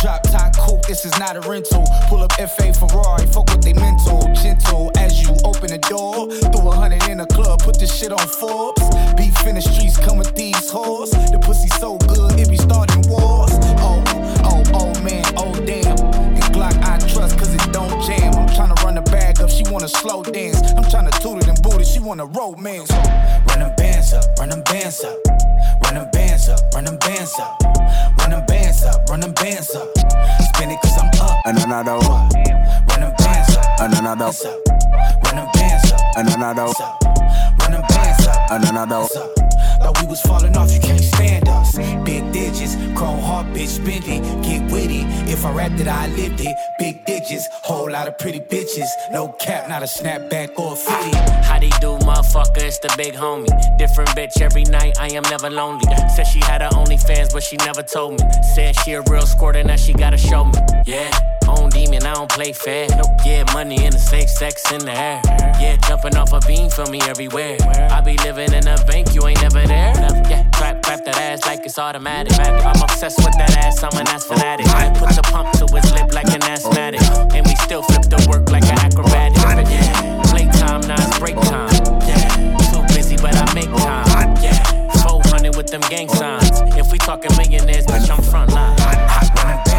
[0.02, 1.86] Drop top coupe, this is not a rental.
[2.08, 4.22] Pull up FA Ferrari, fuck with they mental.
[4.34, 6.30] Gentle as you open the door.
[6.52, 8.82] Threw a hundred in the club, put this shit on Forbes.
[9.16, 11.12] Beef in the streets, come with these hoes.
[11.12, 13.52] The pussy so good, it be starting wars.
[13.80, 14.04] Oh,
[14.46, 15.98] oh, oh man, oh damn.
[16.38, 18.34] And Glock I trust cause it don't jam.
[18.36, 20.62] I'm tryna run the bag up, she wanna slow dance.
[20.74, 21.52] I'm tryna toot it
[21.92, 22.90] she wanna romance.
[22.92, 25.18] Run them bands up, run them bands up.
[25.84, 27.62] Run them bands up, run them bands up.
[28.20, 29.88] Run them bands up, run them bands up.
[30.42, 31.42] Spin it cause I'm up.
[31.46, 32.30] And another one.
[32.90, 33.66] Run them bands up.
[33.80, 34.32] And another
[35.26, 36.00] Run them bands up.
[36.18, 36.64] And another
[37.60, 38.52] Run them bands up.
[38.52, 39.41] And another
[39.82, 41.76] Thought we was falling off, you can't stand us.
[42.06, 45.02] Big digits, chrome heart, bitch, spend it, get witty.
[45.32, 46.56] If I rapped it, I lived it.
[46.78, 48.88] Big digits, whole lot of pretty bitches.
[49.12, 51.18] No cap, not a snapback or a fitty.
[51.44, 52.62] How they do, motherfucker?
[52.62, 53.50] It's the big homie.
[53.78, 55.00] Different bitch every night.
[55.00, 55.86] I am never lonely.
[56.16, 58.26] Said she had her OnlyFans, but she never told me.
[58.54, 60.60] Said she a real squirt and that she gotta show me.
[60.86, 61.10] Yeah.
[61.62, 62.88] Own demon, I don't play fair.
[63.24, 65.22] Yeah, money in the safe, sex in the air.
[65.62, 67.58] Yeah, jumping off a beam for me everywhere.
[67.92, 69.94] I be living in a bank, you ain't never there.
[70.26, 72.34] Yeah, clap, clap that ass like it's automatic.
[72.40, 74.66] I'm obsessed with that ass, I'm an ass fanatic.
[74.70, 77.02] I put the pump to his lip like an asthmatic.
[77.36, 79.38] And we still flip the work like an acrobatic.
[79.70, 81.70] Yeah, playtime, now it's break time.
[82.10, 84.34] Yeah, too busy, but I make time.
[84.42, 84.58] Yeah,
[85.06, 86.50] 400 with them gang signs.
[86.76, 89.71] If we talking millionaires, bitch, I'm front line.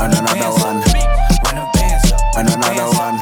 [0.00, 0.82] And another one.
[2.36, 3.18] And another one.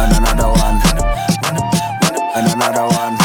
[0.00, 0.76] And another one.
[2.34, 3.16] And another one.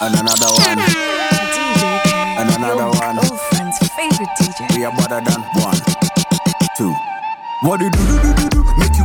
[0.00, 0.78] And another one.
[2.38, 3.16] And another one.
[3.16, 4.76] Girlfriend's favorite DJ.
[4.76, 5.80] We are better than one,
[6.76, 6.94] two.
[7.62, 8.62] What do you do do do do do?
[8.78, 9.04] Make you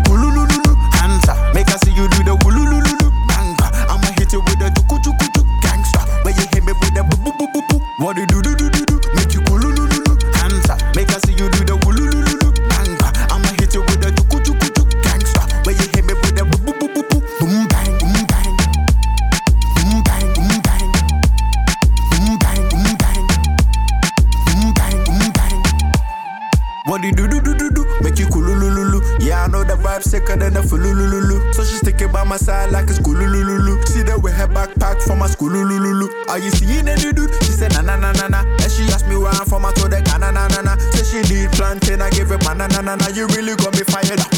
[30.00, 31.54] vibe sicker than the fulululu.
[31.54, 33.88] So she sticking by my side like a schoolululu.
[33.88, 36.10] See that with her backpack from my schoolululu.
[36.30, 37.32] Are you seeing any dude?
[37.44, 38.42] She said na na na na na.
[38.42, 39.66] And she asked me where I'm from.
[39.66, 40.78] I told her Ghana na na na.
[40.78, 42.02] Say she need plantain.
[42.02, 43.08] I give her banana na na.
[43.08, 44.32] You really got me fired up.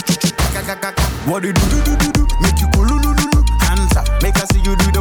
[1.26, 2.24] What do you do do do do do?
[2.42, 3.14] Make you cool lulu.
[3.62, 4.08] Hands up.
[4.22, 5.01] Make I see you do the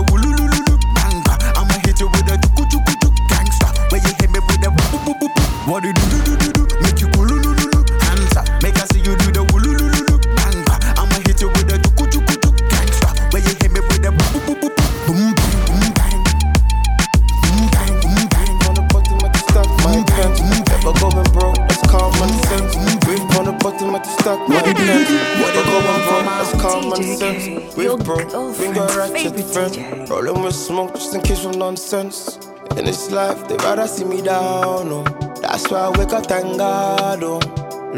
[34.01, 35.05] see me down, oh.
[35.41, 37.39] That's why I wake up, thank God, oh.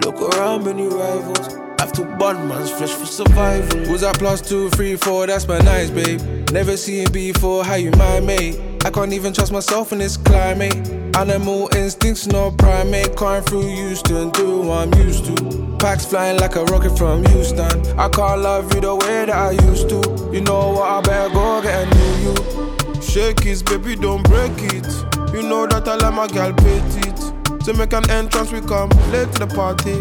[0.04, 1.54] Look around, many rivals.
[1.78, 3.80] Have to bond man's flesh for survival.
[3.80, 5.26] Who's that plus two, three, four?
[5.26, 6.20] That's my nice, babe.
[6.50, 8.58] Never seen before, how you my mate?
[8.84, 10.74] I can't even trust myself in this climate.
[11.16, 13.14] Animal instincts, no primate.
[13.16, 15.76] Crying through Houston, do what I'm used to.
[15.78, 17.70] Packs flying like a rocket from Houston.
[17.98, 20.30] I can't love you the way that I used to.
[20.32, 20.88] You know what?
[20.88, 23.02] I better go get a new you.
[23.02, 25.11] Shake it, baby, don't break it.
[25.32, 27.62] You know that I like my girl petite.
[27.64, 29.96] To make an entrance, we come late to the party.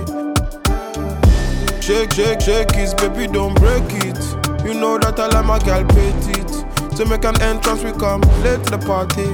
[1.82, 4.20] Shake, shake, shake it, baby, don't break it.
[4.66, 6.98] You know that I like my girl petite.
[6.98, 9.30] To make an entrance, we come late to the party.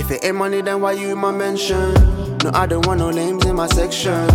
[0.00, 1.92] If it ain't money, then why you in my mention?
[2.44, 4.28] No, I don't want no names in my section.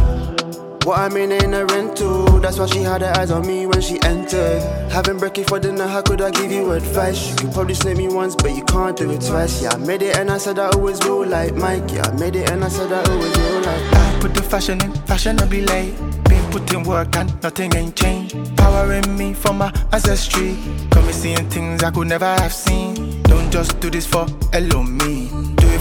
[0.84, 2.33] What I mean ain't a rental.
[2.44, 4.62] That's why she had her eyes on me when she entered.
[4.92, 7.30] Having brekkie for dinner, how could I give you advice?
[7.30, 9.64] You could probably slip me once, but you can't do it twice.
[9.64, 11.90] Yeah, I made it and I said I always will like Mike.
[11.90, 14.84] Yeah, I made it and I said I always will like I put the fashion
[14.84, 15.96] in, fashionably late.
[16.26, 18.36] Been putting work and nothing ain't changed.
[18.58, 20.58] Power in me from my ancestry.
[20.90, 23.22] Got me seeing things I could never have seen.
[23.24, 25.23] Don't just do this for hello me.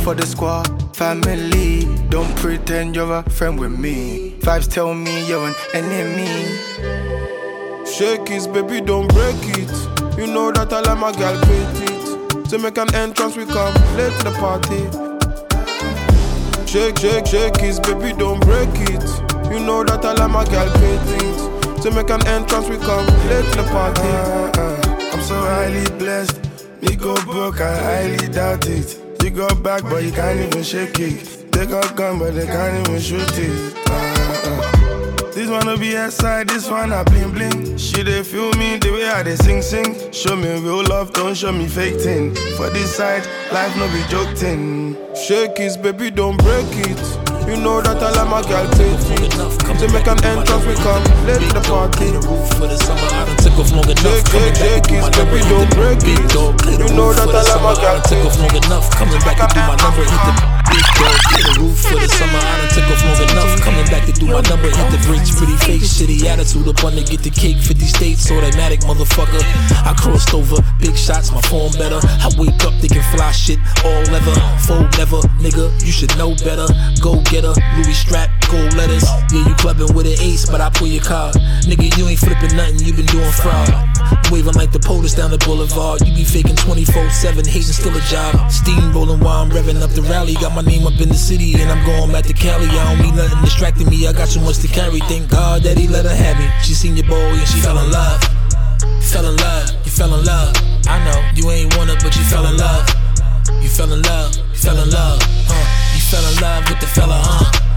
[0.02, 1.84] For the squad, family.
[2.08, 4.34] Don't pretend you're a friend with me.
[4.40, 6.26] Vibes tell me you're an enemy.
[7.86, 9.70] Shake it, baby, don't break it.
[10.18, 12.50] You know that I like my girl petite.
[12.50, 14.82] To make an entrance, we come late to the party.
[16.66, 19.06] Shake, shake, shake it, baby, don't break it.
[19.52, 21.82] You know that I like my girl petite.
[21.82, 24.02] To make an entrance, we come late to the party.
[24.02, 25.10] Uh, uh, uh.
[25.12, 26.40] I'm so highly blessed.
[26.82, 29.01] Me go broke, I highly doubt it.
[29.32, 31.50] You go back, but you can't even shake it.
[31.52, 34.01] They got gun, but they can't even shoot it.
[35.42, 37.76] This one will be side, this one I bling bling.
[37.76, 39.98] She they feel me the way I they sing sing.
[40.12, 42.32] Show me real love, don't show me fake thing.
[42.54, 44.94] For this side, life no be joke thing.
[45.18, 47.02] Shake it, baby, don't break it.
[47.50, 49.34] You know that I like my girl petite.
[49.34, 52.14] To make an entrance, we come late to the party.
[52.54, 54.22] For the summer, I done took off long enough.
[54.54, 56.22] Shake it, baby, don't break it.
[56.70, 58.94] You know that I like my girl took off long enough.
[58.94, 62.08] Coming back to do my number, hit the big dog, hit the roof for the
[62.08, 62.40] summer.
[62.40, 63.52] I done took off long enough.
[63.60, 65.28] Coming back to do my number, hit the bridge.
[65.36, 67.58] Pretty face, shitty attitude up on to get the cake.
[67.60, 69.42] 50 states, automatic motherfucker.
[69.84, 72.00] I crossed over, big shots, my form better.
[72.00, 75.68] I wake up thinking fly shit, all leather, full never, nigga.
[75.84, 76.66] You should know better.
[77.00, 79.08] Go get her, Louis strap, gold letters.
[79.32, 81.34] Yeah, you clubbing with an ace, but I pull your card.
[81.64, 83.72] Nigga, you ain't flipping nothing, you been doing fraud.
[84.30, 86.04] Waving like the POTUS down the boulevard.
[86.04, 88.36] You be faking 24 7, hating still a job.
[88.52, 90.34] Steamrolling while I'm revving up the rally.
[90.34, 92.68] Got my name up in the city, and I'm going back to Cali.
[92.68, 95.00] I don't need nothing distracting me, I got so much to carry.
[95.08, 96.46] Thank God that he let her have me.
[96.62, 98.20] She seen your boy and she fell in love.
[99.00, 100.52] Fell in love, you fell in love.
[100.86, 102.84] I know you ain't want it, but you fell in love.
[103.62, 105.64] You fell in love, you fell in love, huh?
[105.94, 107.71] You fell in love with the fella, huh?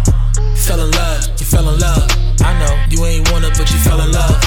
[0.66, 2.09] Fell in love, you fell in love.
[2.41, 4.41] I know you ain't want it, but you fell in love.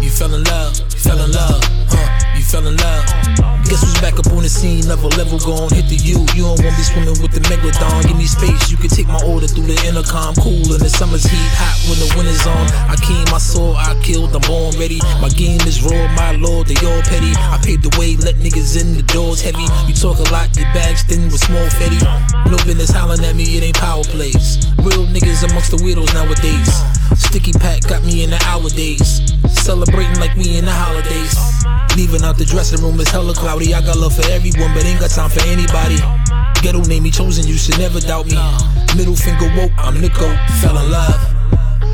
[0.00, 2.36] You fell in love, you fell in love, huh?
[2.36, 3.51] You fell in love.
[3.72, 4.84] Guess who's back up on the scene?
[4.84, 6.20] Level level gon' hit the U.
[6.36, 8.04] You don't wanna be swimming with the megalodon.
[8.04, 10.36] Give me space, you can take my order through the intercom.
[10.44, 12.68] Cool in the summer's heat, hot when the winter's on.
[12.92, 15.00] I came, I saw, I killed, I'm born ready.
[15.24, 17.32] My game is raw, my lord, they all petty.
[17.48, 19.64] I paved the way, let niggas in, the doors heavy.
[19.88, 21.96] You talk a lot, your bags thin with small fetty.
[22.52, 24.68] No business hollering at me, it ain't power plays.
[24.84, 26.68] Real niggas amongst the weirdos nowadays.
[27.16, 29.24] Sticky pack got me in the hour days.
[29.48, 31.32] Celebrating like we in the holidays.
[31.96, 33.61] Leaving out the dressing room is hella cloudy.
[33.70, 36.02] I got love for everyone, but ain't got time for anybody.
[36.62, 38.34] Ghetto name me chosen, you should never doubt me.
[38.98, 40.26] Middle finger woke, I'm Nico.
[40.58, 41.14] Fell in love.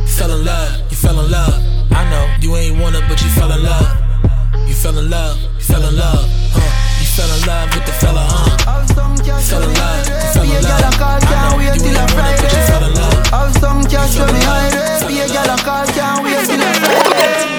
[0.08, 1.52] Fell in love, you fell in love.
[1.92, 3.84] I know you ain't want it, but you fell in love.
[4.66, 6.24] You fell in love, you fell in love,
[6.56, 6.64] huh?
[7.00, 8.56] You fell in love with the fella, huh?
[9.44, 10.96] Fell in love, you fell in love.
[11.20, 13.26] I know you ain't want it, but you fell in love.
[13.28, 15.04] Have some cash when me hide it.
[15.06, 17.58] Be a girl I call, can't wait till I Friday.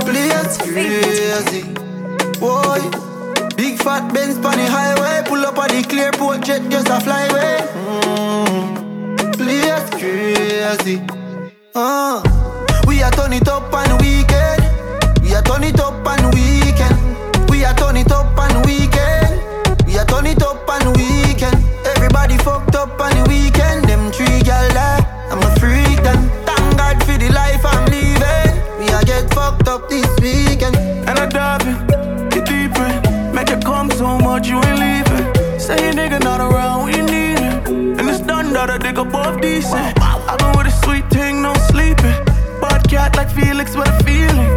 [0.00, 1.62] Place crazy,
[2.40, 2.80] boy.
[3.56, 5.22] Big fat Benz on the highway.
[5.28, 7.58] Pull up on the clear port jet, just a flyway.
[7.76, 9.36] Mm.
[9.36, 11.00] Place crazy.
[11.74, 12.22] Uh.
[12.86, 14.62] We are turn it up on the weekend.
[15.22, 17.50] We are turn it up on the weekend.
[17.50, 19.86] We are turn it up on the weekend.
[19.86, 21.60] We are turn it up on the weekend.
[21.94, 23.84] Everybody fucked up on the weekend.
[23.84, 26.30] Them three gal there, I'm a freak them.
[26.48, 28.54] Thank God for the life I'm living.
[28.80, 30.79] We are get fucked up this weekend.
[34.30, 35.26] Much you ain't leaving.
[35.58, 37.98] Say your nigga not around when you need him.
[37.98, 39.98] And it's done that I dig above decent.
[40.00, 42.18] I been with a sweet thing, no sleeping.
[42.62, 44.50] Bad cat like Felix with a feeling.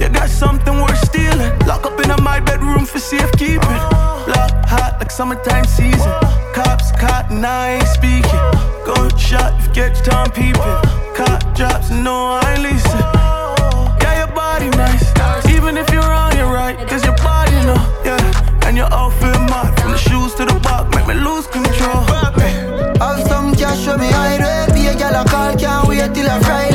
[0.00, 1.52] You got something worth stealing.
[1.70, 3.82] Lock up in my bedroom for safekeeping.
[4.28, 6.12] Block hot like summertime season.
[6.56, 8.44] Cops caught and I ain't speaking.
[8.86, 10.78] Gunshot if you catch time peeping.
[11.18, 13.06] Cop drops, no I ain't leasing.
[14.02, 15.06] Yeah, your body nice.
[15.56, 16.76] Even if you're wrong, you're right.
[16.88, 18.41] Cause your body know, yeah.
[18.72, 19.78] And your outfit mad.
[19.78, 22.04] From the shoes to the back, make me lose control.
[23.02, 24.72] Have some cash when me hide it.
[24.72, 26.71] Be a gal I call, can't wait till a Friday.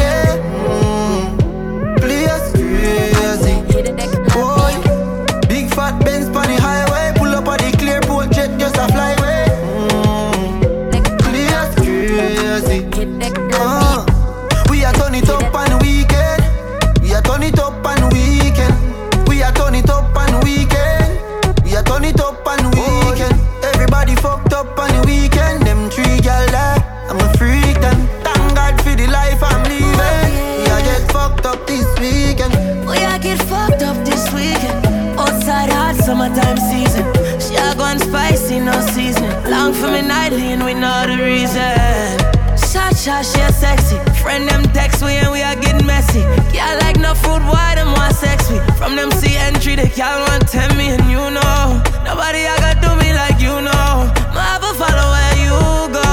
[43.07, 43.95] Shot, she sexy.
[44.19, 46.19] Friend them text we and we are getting messy.
[46.51, 48.51] Yeah, like no fruit, why them want sex?
[48.77, 51.79] From them see entry, they can't want tell me and you know.
[52.03, 54.11] Nobody I got do me like you know.
[54.35, 55.55] Have a follow where you
[55.95, 56.03] go.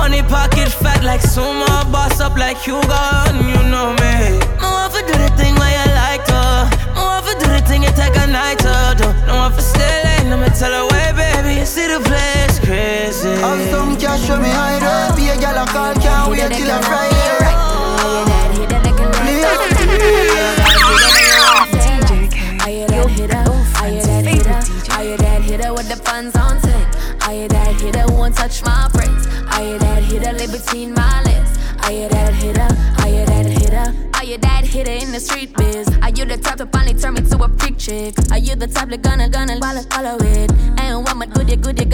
[0.00, 2.88] Money pocket fat like sumo, boss up like Hugo,
[3.28, 4.40] and you know me.
[4.64, 6.40] Ma want to do the thing where you like to.
[6.96, 9.12] Ma want to do the thing you take a night to.
[9.28, 11.60] No want to stay late, me tell her way, baby.
[11.60, 13.28] You see the place crazy.
[13.42, 15.16] Have some cash when me hide it.
[15.16, 17.20] Be a gal I call, can't wait till a Friday.
[25.80, 26.86] with the funds on tick.
[27.22, 29.26] I hear that hitter won't touch my brakes.
[29.46, 31.52] I hear that hitter lay between my legs.
[31.78, 32.68] I hear that hitter,
[32.98, 33.86] I hear that hitter.
[34.14, 35.88] Are you that hitter in the street biz?
[36.02, 38.14] Are you the type to finally turn me to a freak chick?
[38.30, 40.50] Are you the type that gonna gonna follow, follow it?
[40.80, 41.89] And what my goodie goodie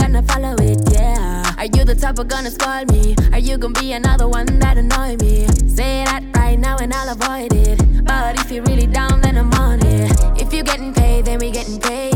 [1.97, 3.15] type of gonna spoil me?
[3.33, 5.47] Are you gonna be another one that annoy me?
[5.67, 8.05] Say that right now and I'll avoid it.
[8.05, 10.11] But if you're really down, then I'm on it.
[10.39, 12.13] If you're getting paid, then we getting paid.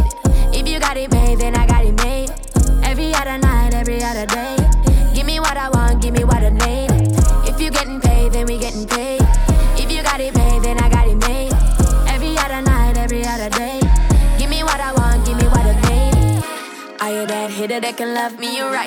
[0.53, 2.29] If you got it made, then I got it made.
[2.83, 4.55] Every other night, every other day.
[5.15, 6.91] Give me what I want, give me what I need.
[7.49, 9.21] If you're getting paid, then we getting paid.
[9.81, 11.53] If you got it made, then I got it made.
[12.07, 13.79] Every other night, every other day.
[14.37, 16.43] Give me what I want, give me what I need.
[17.01, 18.80] Are you that hitter that can love me right?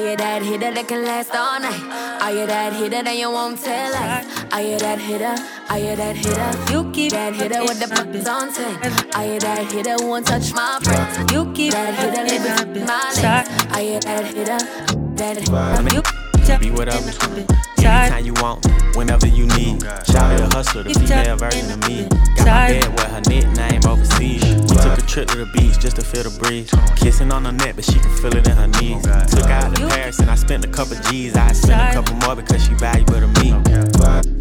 [0.00, 2.22] Are you that hitter that can last all night?
[2.22, 4.24] Are you that hitter that you won't tell lies?
[4.50, 5.36] Are you that hitter?
[5.68, 6.72] Are you that hitter?
[6.72, 8.76] You keep that hitter with the buttons on ten.
[9.14, 11.30] Are you that hitter who won't touch my friends?
[11.30, 13.50] You keep that hitter living my legs.
[13.76, 14.58] Are you that hitter?
[15.16, 16.19] That you
[16.58, 17.10] be whatever.
[17.78, 19.82] Anytime you want, whenever you need.
[20.06, 22.06] Shout a hustler, the female version of me.
[22.36, 24.44] Got my bed with her nickname overseas.
[24.44, 26.70] We took a trip to the beach just to feel the breeze.
[26.96, 29.02] Kissing on her neck, but she can feel it in her knees.
[29.30, 31.36] Took out to Paris and I spent a couple G's.
[31.36, 33.50] I spent a couple more because she valuable to me.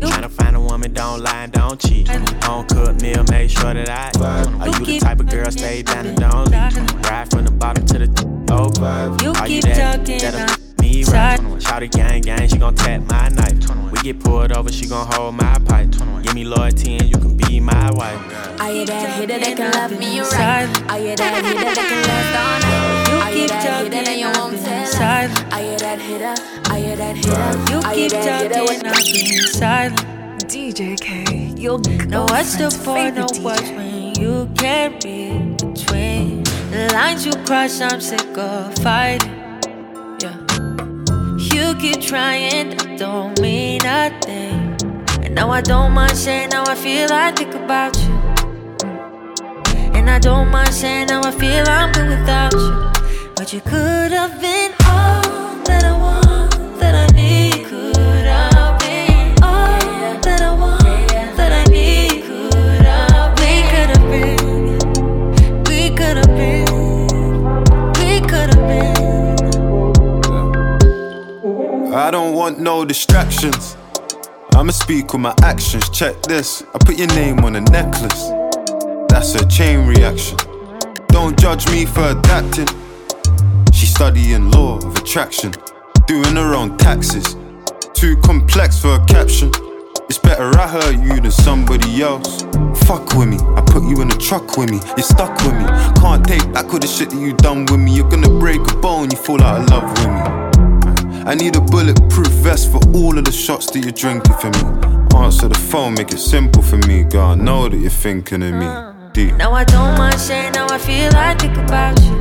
[0.01, 2.07] Trying to find a woman, don't lie and don't cheat.
[2.43, 4.09] Home cooked meal, make sure that I.
[4.09, 4.61] eat.
[4.61, 7.05] Are you the type of girl stay down and don't leave?
[7.09, 8.07] Ride from the bottom to the
[8.51, 9.15] over.
[9.21, 10.05] Oh, Are you that?
[10.05, 10.68] that
[10.99, 11.61] me right.
[11.61, 13.91] Shout it gang gang, she gon' tap my knife.
[13.91, 15.91] We get pulled over, she gon' hold my pipe.
[16.23, 18.61] Give me loyalty and you can be my wife.
[18.61, 20.91] Are you that hitter that can love me right?
[20.91, 23.23] Are you that hitter that can last all night?
[23.23, 25.29] Are you that hitter that you won't tell?
[25.53, 26.35] Are you that hitter?
[26.71, 27.49] Are you that hitter?
[27.71, 30.05] You keep talking, I'm being silent.
[30.49, 36.89] DJ K, you'll know what's the point of what's when you can't read between the
[36.93, 37.79] lines you cross.
[37.81, 39.38] I'm sick of fighting.
[41.69, 44.75] You keep trying, that don't mean nothing.
[45.23, 48.15] And now I don't mind saying how I feel, I think about you.
[49.93, 53.31] And I don't mind saying how I feel, I'm good without you.
[53.35, 57.48] But you could have been all that I want, that I need.
[71.99, 73.75] I don't want no distractions.
[74.55, 75.89] I'ma speak with my actions.
[75.89, 76.63] Check this.
[76.73, 78.29] I put your name on a necklace.
[79.09, 80.37] That's a chain reaction.
[81.09, 82.67] Don't judge me for adapting.
[83.73, 85.51] She's studying law of attraction,
[86.07, 87.35] doing her own taxes.
[87.93, 89.51] Too complex for a caption.
[90.07, 92.43] It's better I hurt you than somebody else.
[92.87, 94.79] Fuck with me, I put you in a truck with me.
[94.95, 95.65] You're stuck with me.
[95.99, 97.91] Can't take back all the shit that you done with me.
[97.91, 100.48] You're gonna break a bone, you fall out of love with me.
[101.25, 104.97] I need a bulletproof vest for all of the shots that you're drinking for me.
[105.15, 107.31] Answer the phone, make it simple for me, girl.
[107.31, 108.67] I know that you're thinking of me.
[109.13, 109.35] Deep.
[109.35, 112.15] Now I don't mind saying how I feel, I think about you.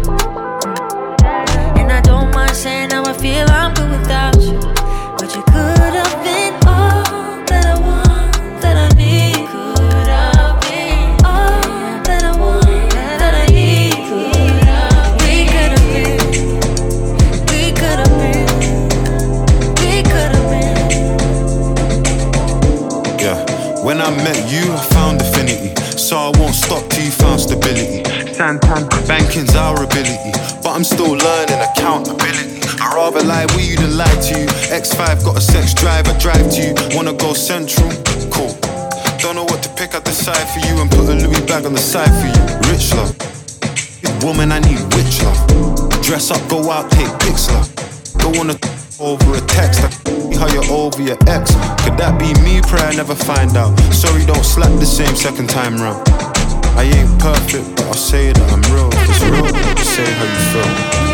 [1.80, 4.77] And I don't mind saying how I feel, I'm good without you.
[24.08, 25.76] I met you, I found affinity.
[25.98, 28.00] So I won't stop till you found stability.
[28.32, 30.32] Santan, banking's our ability.
[30.64, 32.64] But I'm still learning accountability.
[32.80, 34.46] I'd rather lie with you than lie to you.
[34.72, 36.96] X5 got a sex drive, I drive to you.
[36.96, 37.92] Wanna go central?
[38.32, 38.56] Cool.
[39.20, 41.74] Don't know what to pick, I decide for you and put a Louis bag on
[41.74, 42.72] the side for you.
[42.72, 43.12] Rich love.
[44.24, 46.00] Woman, I need witch love.
[46.00, 47.68] Dress up, go out, take pics love.
[48.16, 48.56] Don't wanna
[49.00, 49.84] over a text.
[49.84, 51.54] I how you're over your ex.
[51.82, 52.60] Could that be me?
[52.62, 53.78] Pray I never find out.
[53.92, 56.08] Sorry, don't slap the same second time round.
[56.76, 58.90] I ain't perfect, but I'll say that I'm real.
[58.92, 59.84] It's real.
[59.84, 61.07] Say how you feel.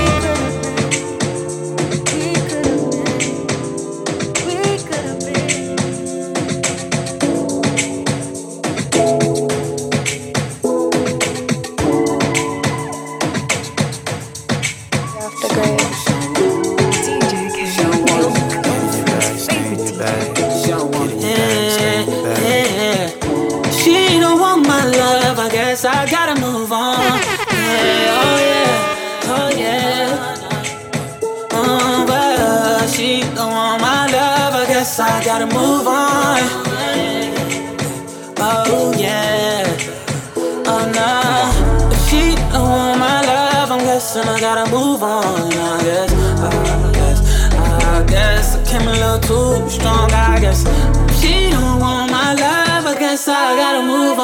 [53.86, 54.23] Move on.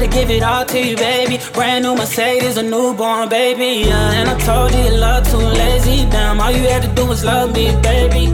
[0.00, 1.38] To give it all to you, baby.
[1.52, 3.86] Brand new Mercedes, a newborn baby.
[3.86, 6.08] Yeah, and I told you love too lazy.
[6.10, 8.28] Damn, all you had to do was love me, baby.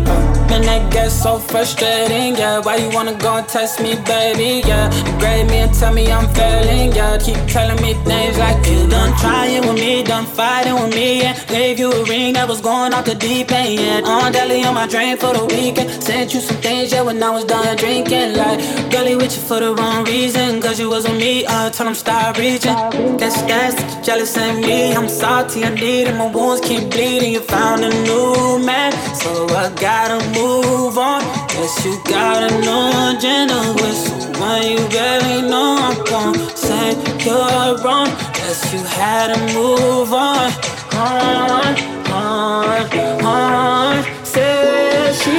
[0.48, 2.60] Man, that gets so frustrating, yeah.
[2.60, 4.62] Why you wanna go and test me, baby?
[4.64, 4.86] Yeah,
[5.18, 7.18] grade me and tell me I'm failing, yeah.
[7.18, 11.34] Keep telling me things like you done trying with me, done fighting with me, yeah.
[11.46, 14.10] Gave you a ring that was going off the deep end, yeah.
[14.12, 15.90] On deli on my drain for the weekend.
[16.02, 18.34] Sent you some things, yeah, when I was done drinking.
[18.36, 18.60] Like,
[18.92, 21.94] girlie with you for the wrong reason, cause you was with me, uh, tell them
[21.94, 22.76] stop reaching.
[23.16, 24.92] Guess that's jealous of me.
[24.94, 27.32] I'm salty, I need it, my wounds keep bleeding.
[27.32, 29.30] You found a new man, so
[29.62, 31.20] I gotta move on.
[31.48, 35.78] Guess you got a new agenda with someone you barely know.
[35.86, 36.92] I'm gon' say
[37.24, 38.08] you're wrong.
[38.36, 40.52] Guess you had to move on.
[40.94, 41.74] On,
[42.12, 44.04] on, on.
[44.24, 45.38] Say she,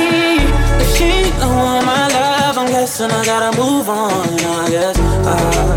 [0.82, 1.10] if she
[1.40, 4.28] don't want my love, I'm guessing I gotta move on.
[4.40, 5.77] I guess, I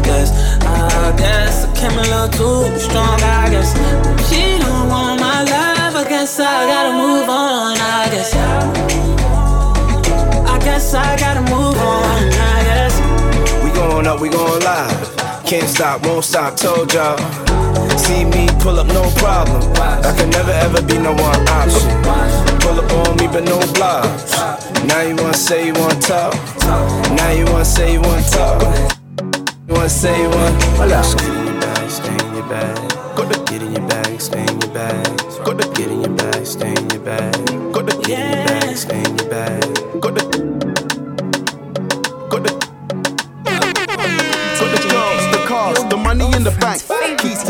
[1.20, 3.20] guess, I came a little too strong.
[3.22, 3.70] I guess
[4.28, 7.76] she don't want my love, I guess I gotta move on.
[7.76, 8.34] I guess,
[10.54, 12.18] I guess I gotta move on.
[12.52, 12.94] I guess.
[13.64, 15.08] We going up, we going live.
[15.44, 17.18] Can't stop, won't stop, told y'all.
[17.98, 19.60] See me pull up, no problem.
[19.78, 21.84] I can never ever be no one option.
[22.60, 24.32] Pull up on me, but no blocks.
[24.86, 26.34] Now you wanna say you wanna talk.
[27.16, 28.99] Now you wanna say you wanna talk.
[29.80, 30.24] Wanna say.
[30.76, 31.06] Hold up.
[31.16, 33.16] Get in your bag, stay in your bag.
[33.16, 35.06] Go to get in your bag, stay in your bag.
[35.42, 37.32] Go to get in your bag, stay in your bag.
[37.72, 39.62] Go to get in your bag, stay in your bag.
[39.98, 40.20] Go to
[42.28, 42.44] Got
[44.74, 46.89] the girls, the cars, the money in the bank.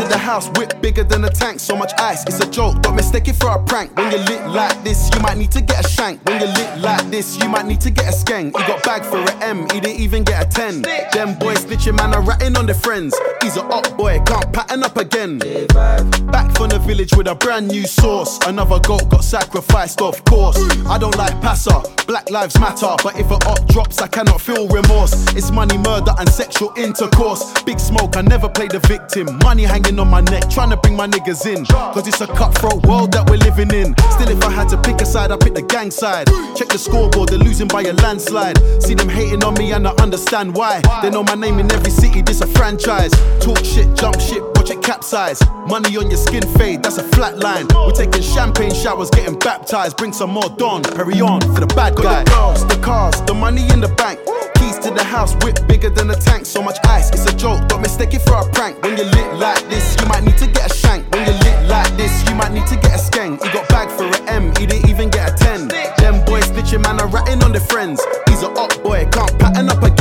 [0.01, 1.59] To the house, whip bigger than a tank.
[1.59, 2.81] So much ice, it's a joke.
[2.81, 3.95] Don't mistake it for a prank.
[3.95, 6.25] When you're lit like this, you might need to get a shank.
[6.25, 8.45] When you're lit like this, you might need to get a skeng.
[8.47, 10.81] He got bagged for a M, he didn't even get a 10.
[11.13, 13.15] Them boys snitching, man, are ratting on their friends.
[13.43, 15.37] He's a up boy, can't pattern up again.
[15.37, 18.39] Back from the village with a brand new sauce.
[18.47, 20.57] Another goat got sacrificed, of course.
[20.87, 22.95] I don't like passer, Black Lives Matter.
[23.03, 25.13] But if a op drops, I cannot feel remorse.
[25.35, 27.53] It's money, murder, and sexual intercourse.
[27.61, 29.37] Big smoke, I never play the victim.
[29.43, 31.65] Money hanging on my neck, trying to bring my niggas in.
[31.65, 33.95] Cause it's a cutthroat world that we're living in.
[34.11, 36.27] Still, if I had to pick a side, I pick the gang side.
[36.55, 38.57] Check the scoreboard, they're losing by a landslide.
[38.81, 40.81] See them hating on me and I understand why.
[41.01, 43.11] They know my name in every city, this a franchise.
[43.39, 45.41] Talk shit, jump shit, watch it capsize.
[45.67, 47.67] Money on your skin fade, that's a flat line.
[47.73, 49.97] We're taking champagne showers, getting baptized.
[49.97, 52.23] Bring some more Dom Pérignon for the bad guy.
[52.23, 54.19] The girls, the cars, the money in the bank.
[54.61, 56.45] Keys to the house, whip bigger than a tank.
[56.45, 57.67] So much ice, it's a joke.
[57.67, 58.79] Don't mistake it for a prank.
[58.83, 61.09] When you're lit like this, you might need to get a shank.
[61.11, 63.41] When you're lit like this, you might need to get a skeng.
[63.41, 65.67] He got bagged for a M, he didn't even get a 10.
[65.97, 67.99] Them boys snitching, man, are ratting on their friends.
[68.29, 70.00] He's a up boy, can't pattern up again.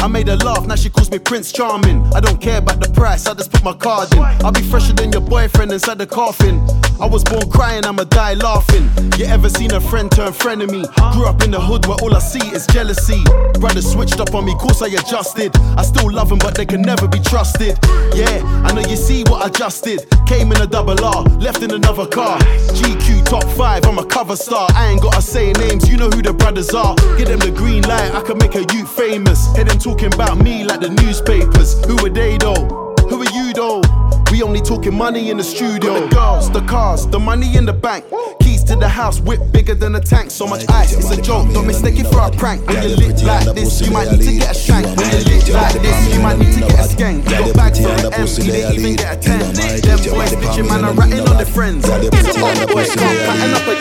[0.00, 2.06] I made her laugh, now she calls me Prince Charming.
[2.14, 4.18] I don't care about the price, I just put my card in.
[4.18, 6.58] I'll be fresher than your boyfriend inside the coffin.
[7.00, 8.88] I was born crying, I'ma die laughing.
[9.18, 10.84] You ever seen a friend turn me?
[11.12, 13.22] Grew up in the hood where all I see is jealousy.
[13.60, 15.54] Brothers switched up on me, course I adjusted.
[15.76, 17.78] I still love them, but they can never be trusted.
[18.14, 20.06] Yeah, I know you see what I just did.
[20.26, 22.38] Came in a double R, left in another car.
[22.38, 24.68] GQ top five, I'm a cover star.
[24.74, 26.94] I ain't gotta say names, you know who the brothers are.
[27.18, 29.54] Give them the green light, I can make a youth famous.
[29.56, 31.84] Hear them talking about me like the newspapers.
[31.84, 32.94] Who are they though?
[33.08, 33.99] Who are you though?
[34.30, 36.06] We only talking money in the studio.
[36.06, 38.04] The girls, the cars, the money in the bank.
[38.40, 40.30] Keys to the house, whip bigger than a tank.
[40.30, 41.52] So much ice, it's a joke.
[41.52, 42.66] Don't mistake it for a prank.
[42.66, 44.86] When you're lit like this, you might need to get a shank.
[44.86, 47.24] When you're lit like this, you might need to get a skeng.
[47.24, 49.38] You got bags for an M, you didn't even get a 10.
[49.82, 51.84] Them boys bitching, man, are ratting on their friends.
[51.88, 53.74] It's a hot boy, can't pattern up a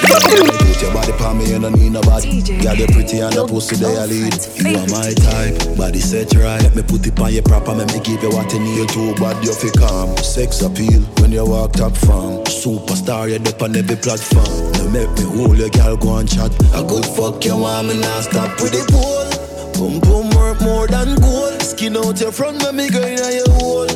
[0.79, 2.41] Put your body palm me, you don't need nobody.
[2.41, 4.33] Girl, you pretty and the pussy they a lead.
[4.57, 6.61] You are my type, body set right.
[6.63, 8.77] Let me put it on you proper, let me give you what you need.
[8.77, 10.15] You Too bad, you feel calm.
[10.39, 12.39] Sex appeal when you walk top from.
[12.45, 14.71] Superstar, you up on every platform.
[14.71, 16.49] Now make me hold your girl, go and chat.
[16.73, 19.27] A good fuck you want me not stop with the pole.
[19.75, 21.61] Boom boom work more than gold.
[21.61, 23.91] Skin out your front, let me go in your hole.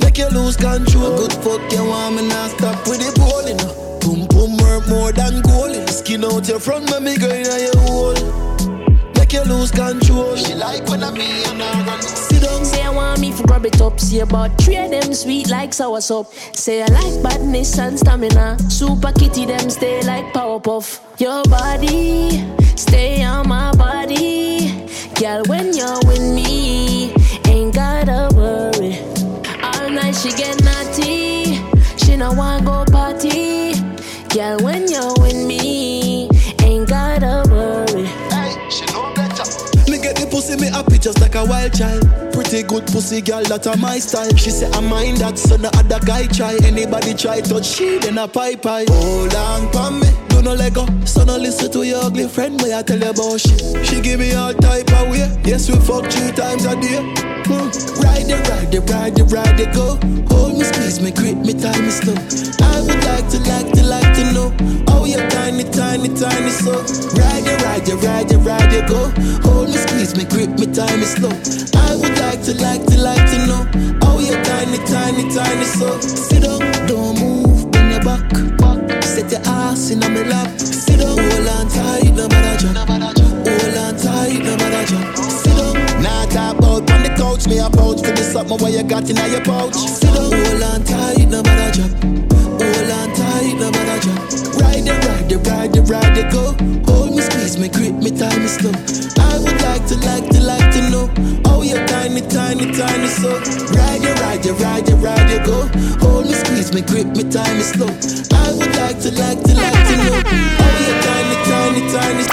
[0.00, 1.12] Make you lose control.
[1.12, 3.12] A good fuck you want me not stop with the.
[3.46, 3.98] You know.
[4.00, 5.86] Boom boom work more than gold.
[5.90, 8.51] Skin out your front, let me go in your hole.
[9.32, 10.36] Make you lose control.
[10.36, 12.02] She like when I'm me and I run.
[12.02, 13.98] Sit down, say I want me to grab it up.
[13.98, 16.26] See about three of them sweet like sour soup.
[16.52, 18.58] Say I like badness and stamina.
[18.68, 21.00] Super kitty them stay like Powerpuff.
[21.18, 22.44] Your body
[22.76, 24.86] stay on my body.
[25.18, 27.14] Girl, when you're with me,
[27.46, 28.98] ain't gotta worry.
[29.62, 31.56] All night she get naughty.
[31.96, 33.72] She no want go party.
[34.28, 34.88] Girl, when
[41.02, 42.06] just like a wild child.
[42.32, 44.34] Pretty good pussy girl, that a my style.
[44.36, 46.56] She say I mind that, so no other guy try.
[46.62, 48.86] Anybody try touch she, then a pie pie.
[48.88, 50.86] Hold on, pon me, do no let go.
[51.04, 53.60] So no listen to your ugly friend when I tell you about shit.
[53.84, 55.26] She give me all type of way.
[55.44, 57.02] Yes, we fuck three times a day.
[57.50, 57.66] Hmm.
[58.00, 59.98] Ride it, ride it, ride it, ride it, go.
[60.30, 62.14] Hold me, squeeze me, grip me, time is slow.
[62.14, 64.54] I would like to, like to, like to know.
[64.88, 66.78] Oh, you're tiny, tiny, tiny, so.
[67.18, 69.10] Ride it, ride it, ride it, ride it, go.
[69.50, 69.61] Hold
[70.06, 71.30] squeeze me, grip me, time is slow.
[71.78, 73.68] I would like to, like to, like to know.
[74.02, 76.00] Oh, you're tiny, tiny, tiny, so.
[76.00, 78.22] Sit up, don't move, bend your back.
[79.04, 80.58] Set your ass in my lap.
[80.58, 82.88] Sit down, hold on tight, no matter drop.
[82.88, 85.16] Hold on tight, no matter drop.
[85.16, 86.02] Sit down.
[86.02, 89.08] Nah, talk about on the couch, me a pouch for the something what you got
[89.08, 89.74] in your pouch.
[89.74, 91.92] Sit down, hold on tight, no matter drop.
[92.58, 94.22] Hold on tight, no matter drop.
[94.60, 96.56] Ride it, ride it, ride it, ride it, go.
[96.90, 98.72] Hold squeeze me, grip me, time is slow.
[99.18, 101.06] I would like to, like to, like to know.
[101.46, 103.30] Oh, you're tiny, tiny, tiny, so.
[103.76, 105.66] Ride it, ride it, ride it, ride it, go.
[106.04, 107.90] Hold me, squeeze me, grip me, time is slow.
[108.38, 110.22] I would like to, like to, like to know.
[110.62, 112.24] Oh, you're tiny, tiny, tiny.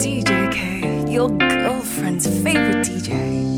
[0.00, 3.49] DJ K, your girlfriend's favorite DJ.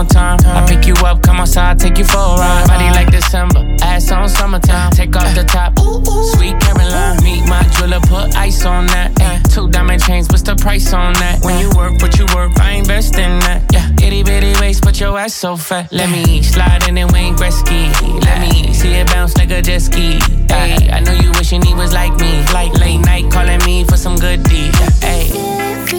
[0.00, 0.38] On time.
[0.44, 2.66] I pick you up, come outside, take you for a ride.
[2.66, 4.90] Body like December, ass on summertime.
[4.92, 5.78] Take off the top,
[6.34, 7.22] sweet Caroline.
[7.22, 9.10] Meet my jeweler, put ice on that.
[9.52, 11.44] Two diamond chains, what's the price on that?
[11.44, 13.62] When you work, what you work, I invest in that.
[13.72, 15.92] Yeah, itty bitty waist, but your ass so fat.
[15.92, 17.92] Let me slide in and Wayne Gretzky.
[18.24, 20.18] Let me see it bounce like a jet ski.
[20.50, 22.42] Ay, I know you wishing he was like me.
[22.52, 24.72] Like late night calling me for some good deed.
[25.02, 25.89] Ay.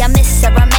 [0.00, 0.70] A miss her, ma'am,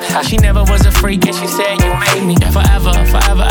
[0.00, 0.24] babe.
[0.24, 3.46] She never was a freak and she said you made me forever, forever,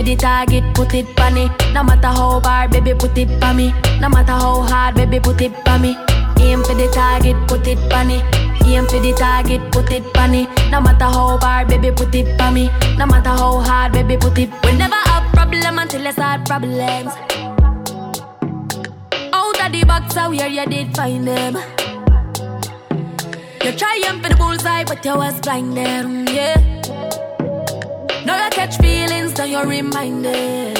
[0.00, 1.50] for the target, put it on it.
[1.74, 3.74] No matter how hard, baby, put it on me.
[4.00, 5.94] No matter how hard, baby, put it on me.
[6.40, 8.24] Aim for the target, put it on it.
[8.64, 10.48] Aim for the target, put it on it.
[10.70, 12.70] No matter how hard, baby, put it on me.
[12.96, 14.48] No matter how hard, baby, put it.
[14.64, 17.12] We never have problem until I start problems.
[19.32, 21.56] Out of the box, I where you did find them.
[23.62, 26.79] You try aim for the bullseye, but you was blinded, yeah.
[28.30, 30.78] Now you catch feelings, now you're reminded.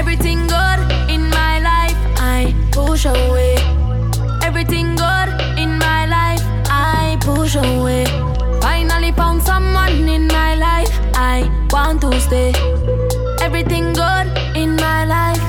[0.00, 3.56] Everything good in my life, I push away.
[4.44, 5.28] Everything good
[5.58, 8.04] in my life, I push away.
[8.60, 12.52] Finally found someone in my life, I want to stay.
[13.42, 15.42] Everything good in my life.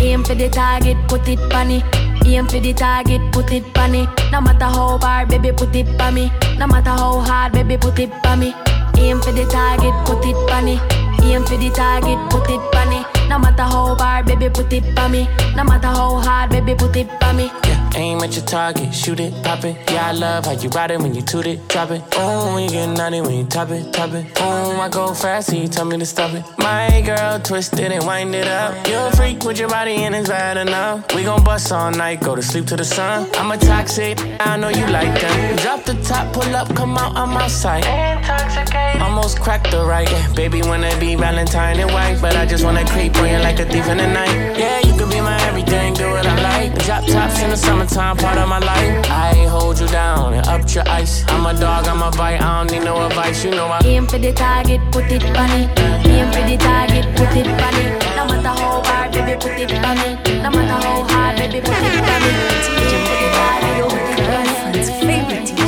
[0.00, 1.84] Aim for the target, put it funny.
[2.24, 4.08] Aim for the target, put it funny.
[4.32, 6.32] No matter how far, baby, put it for me.
[6.58, 8.54] No matter how hard, baby, put it on me.
[8.98, 10.78] Aim for the target, put it on me.
[11.22, 13.04] Aim for the target, put it on me.
[13.28, 15.28] No matter how hard, baby, put it on me.
[15.56, 17.50] No matter how hard, baby, put it on me.
[17.96, 19.76] Aim at your target, shoot it, pop it.
[19.90, 22.02] Yeah, I love how you ride it when you toot it, drop it.
[22.16, 24.26] Oh, when you get naughty, when you top it, top it.
[24.40, 26.44] Oh, I go fast, so you tell me to stop it.
[26.58, 28.86] My girl, twist it and wind it up.
[28.88, 31.14] You a freak with your body and it's bad enough.
[31.14, 33.28] We gon' bust all night, go to sleep to the sun.
[33.34, 35.56] I'm a toxic, I know you like them.
[35.58, 37.84] Drop the top, pull up, come out, I'm outside.
[37.84, 39.00] Intoxicate.
[39.02, 40.10] Almost cracked the right.
[40.10, 43.60] Yeah, baby, wanna be Valentine and white, but I just wanna creep on you like
[43.60, 44.58] a thief in the night.
[44.58, 46.33] Yeah, you could be my everything, do what I
[46.68, 46.84] like.
[46.84, 49.06] Drop tops in the summertime, part of my life.
[49.10, 51.24] I hold you down and up your ice.
[51.28, 53.80] I'm a dog, I'm a bite, I don't need no advice, you know I.
[53.84, 55.78] Aim for the target, put it on it.
[56.06, 58.16] Aim for the target, put it on it.
[58.16, 60.42] No matter how hard, baby, put it on it.
[60.42, 62.34] No matter how hard, baby, put it on it.
[62.64, 64.86] Aim for the target, put it on it.
[65.04, 65.63] Favorite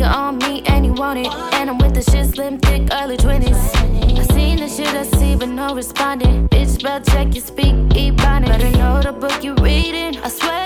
[0.00, 1.32] nigga on me and he want it.
[1.54, 4.18] And I'm with the shit slim, thick, early 20s.
[4.18, 6.48] I seen the shit I see, but no responding.
[6.48, 8.46] Bitch, spell check, you speak, ebonic.
[8.46, 10.18] Better know the book you're reading.
[10.22, 10.59] I swear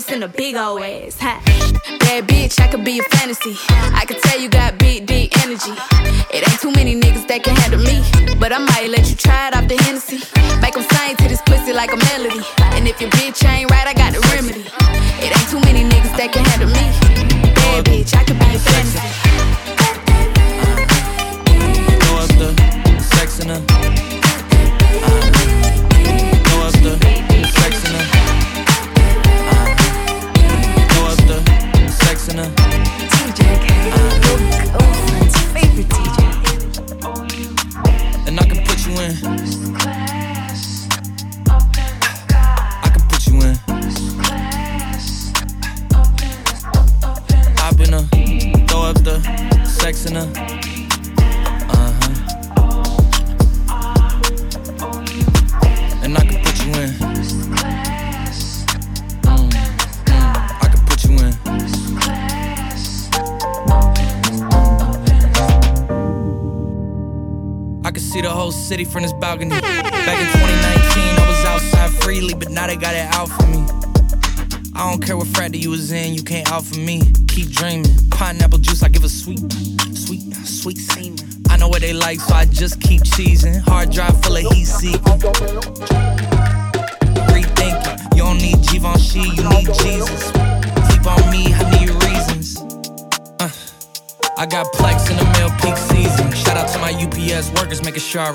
[0.00, 1.18] face, and a big old ass.
[1.20, 1.45] Ha.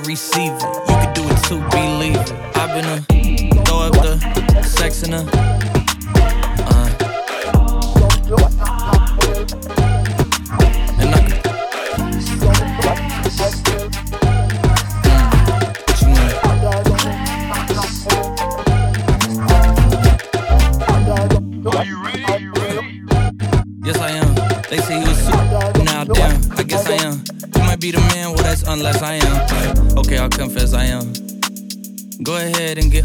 [0.05, 0.63] Receive it.
[0.63, 2.60] You can do it too, believe it.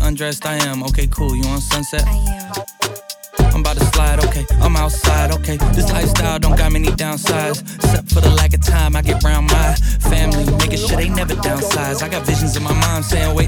[0.07, 0.83] Undressed, I am.
[0.85, 1.35] Okay, cool.
[1.35, 2.05] You on sunset?
[2.07, 4.45] I'm I'm about to slide, okay.
[4.61, 5.57] I'm outside, okay.
[5.73, 7.63] This lifestyle don't got many downsides.
[7.77, 9.75] Except for the lack of time I get around my
[10.11, 10.45] family.
[10.59, 12.03] Making sure they never downsize.
[12.03, 13.46] I got visions in my mind saying, wait,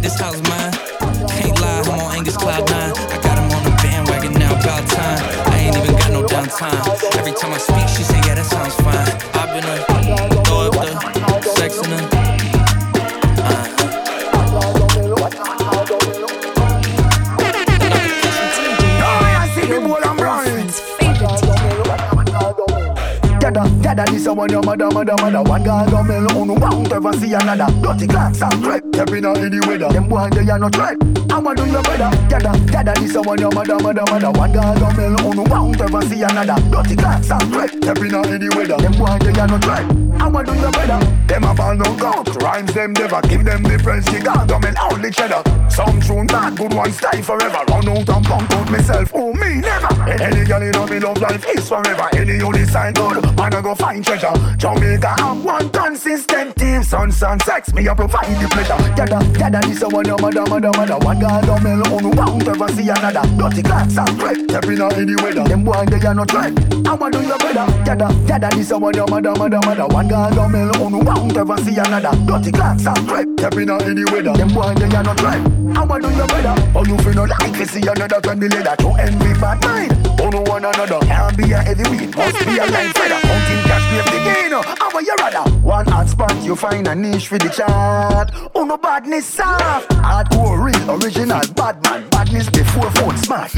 [24.48, 25.42] One your mother, mother, mother.
[25.42, 27.68] One guy go mel on won't ever see another.
[27.82, 29.92] Dirty clocks and crap, stepping out in the weather.
[29.92, 30.96] Them boy they are no threat,
[31.28, 34.30] I'ma do your better Dada, dada, this a one your mother, mother, mother.
[34.32, 36.56] One guy go mel on won't ever see another.
[36.72, 38.80] Dirty clocks and crap, stepping out in the weather.
[38.80, 39.84] Them boy they are no threat,
[40.16, 40.96] I'ma do your better
[41.28, 44.48] Them a ball no count, rhymes them never Give them difference, you got.
[44.48, 45.44] Them and only cheddar.
[45.68, 47.60] Some tune bad, good one stay forever.
[47.68, 49.60] Run out and pump out myself, oh me?
[49.60, 49.92] Never.
[50.08, 52.08] Any girl in me love life is forever.
[52.16, 54.38] Any you decide good, man I go find treasure.
[54.59, 56.82] Jamaica have one consistent team.
[56.82, 58.78] Son, son, sex, me a provide the pleasure.
[58.94, 60.98] Dada, dada, this a one mother, mother, mother.
[60.98, 63.23] One God don't on oh, won't ever see another.
[63.36, 65.44] Dirty clocks and threat, stepping out in the weather.
[65.44, 66.52] Them boy they are no threat.
[66.86, 67.66] I'ma do your better.
[67.85, 69.86] Dada, dada, this a one mother, mother, mother.
[69.86, 72.12] One God don't on oh, won't ever see another.
[72.27, 74.36] Dirty clocks and threat, stepping out in the weather.
[74.36, 75.40] Them boy they are no threat.
[75.77, 76.55] I'ma do your better.
[76.74, 78.77] Oh, you feel no like to see another can be leather.
[78.77, 80.07] To envy bad mind.
[80.28, 80.98] Oh, no one another.
[81.06, 83.18] Can't be a heavyweight, must be a line feather.
[83.18, 84.52] Counting cash, brave the gain.
[84.78, 85.50] How are you rather?
[85.60, 88.30] One hot spot, you find a niche for the chart.
[88.55, 89.56] Oh, no badness uh.
[89.59, 89.88] soft.
[89.88, 92.10] Hardcore, real, original, bad man.
[92.10, 93.52] Badness before phone smart.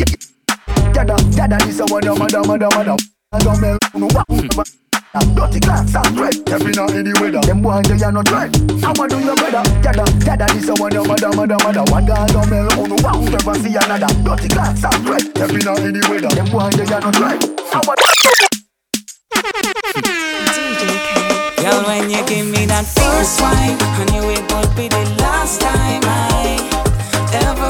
[0.95, 2.97] Dada, dada, this a one, mother, mother, mother.
[3.33, 3.81] I don't melt,
[5.15, 5.51] no, what?
[5.51, 7.41] Dirty clocks and threat, every night in the weather.
[7.41, 8.55] Them boy they are no threat.
[8.85, 9.63] I'ma do your better.
[9.83, 11.85] Dada, dada, this a one, your mother, mother, mother.
[11.91, 14.11] One guy don't melt, oh no, won't ever see another.
[14.23, 16.31] Dirty clocks and threat, every night in the weather.
[16.31, 17.43] Them boy they are no threat.
[17.75, 17.95] I'ma
[21.61, 25.61] Girl, when you give me that first wine, I knew it would be the last
[25.61, 26.57] time I
[27.45, 27.70] ever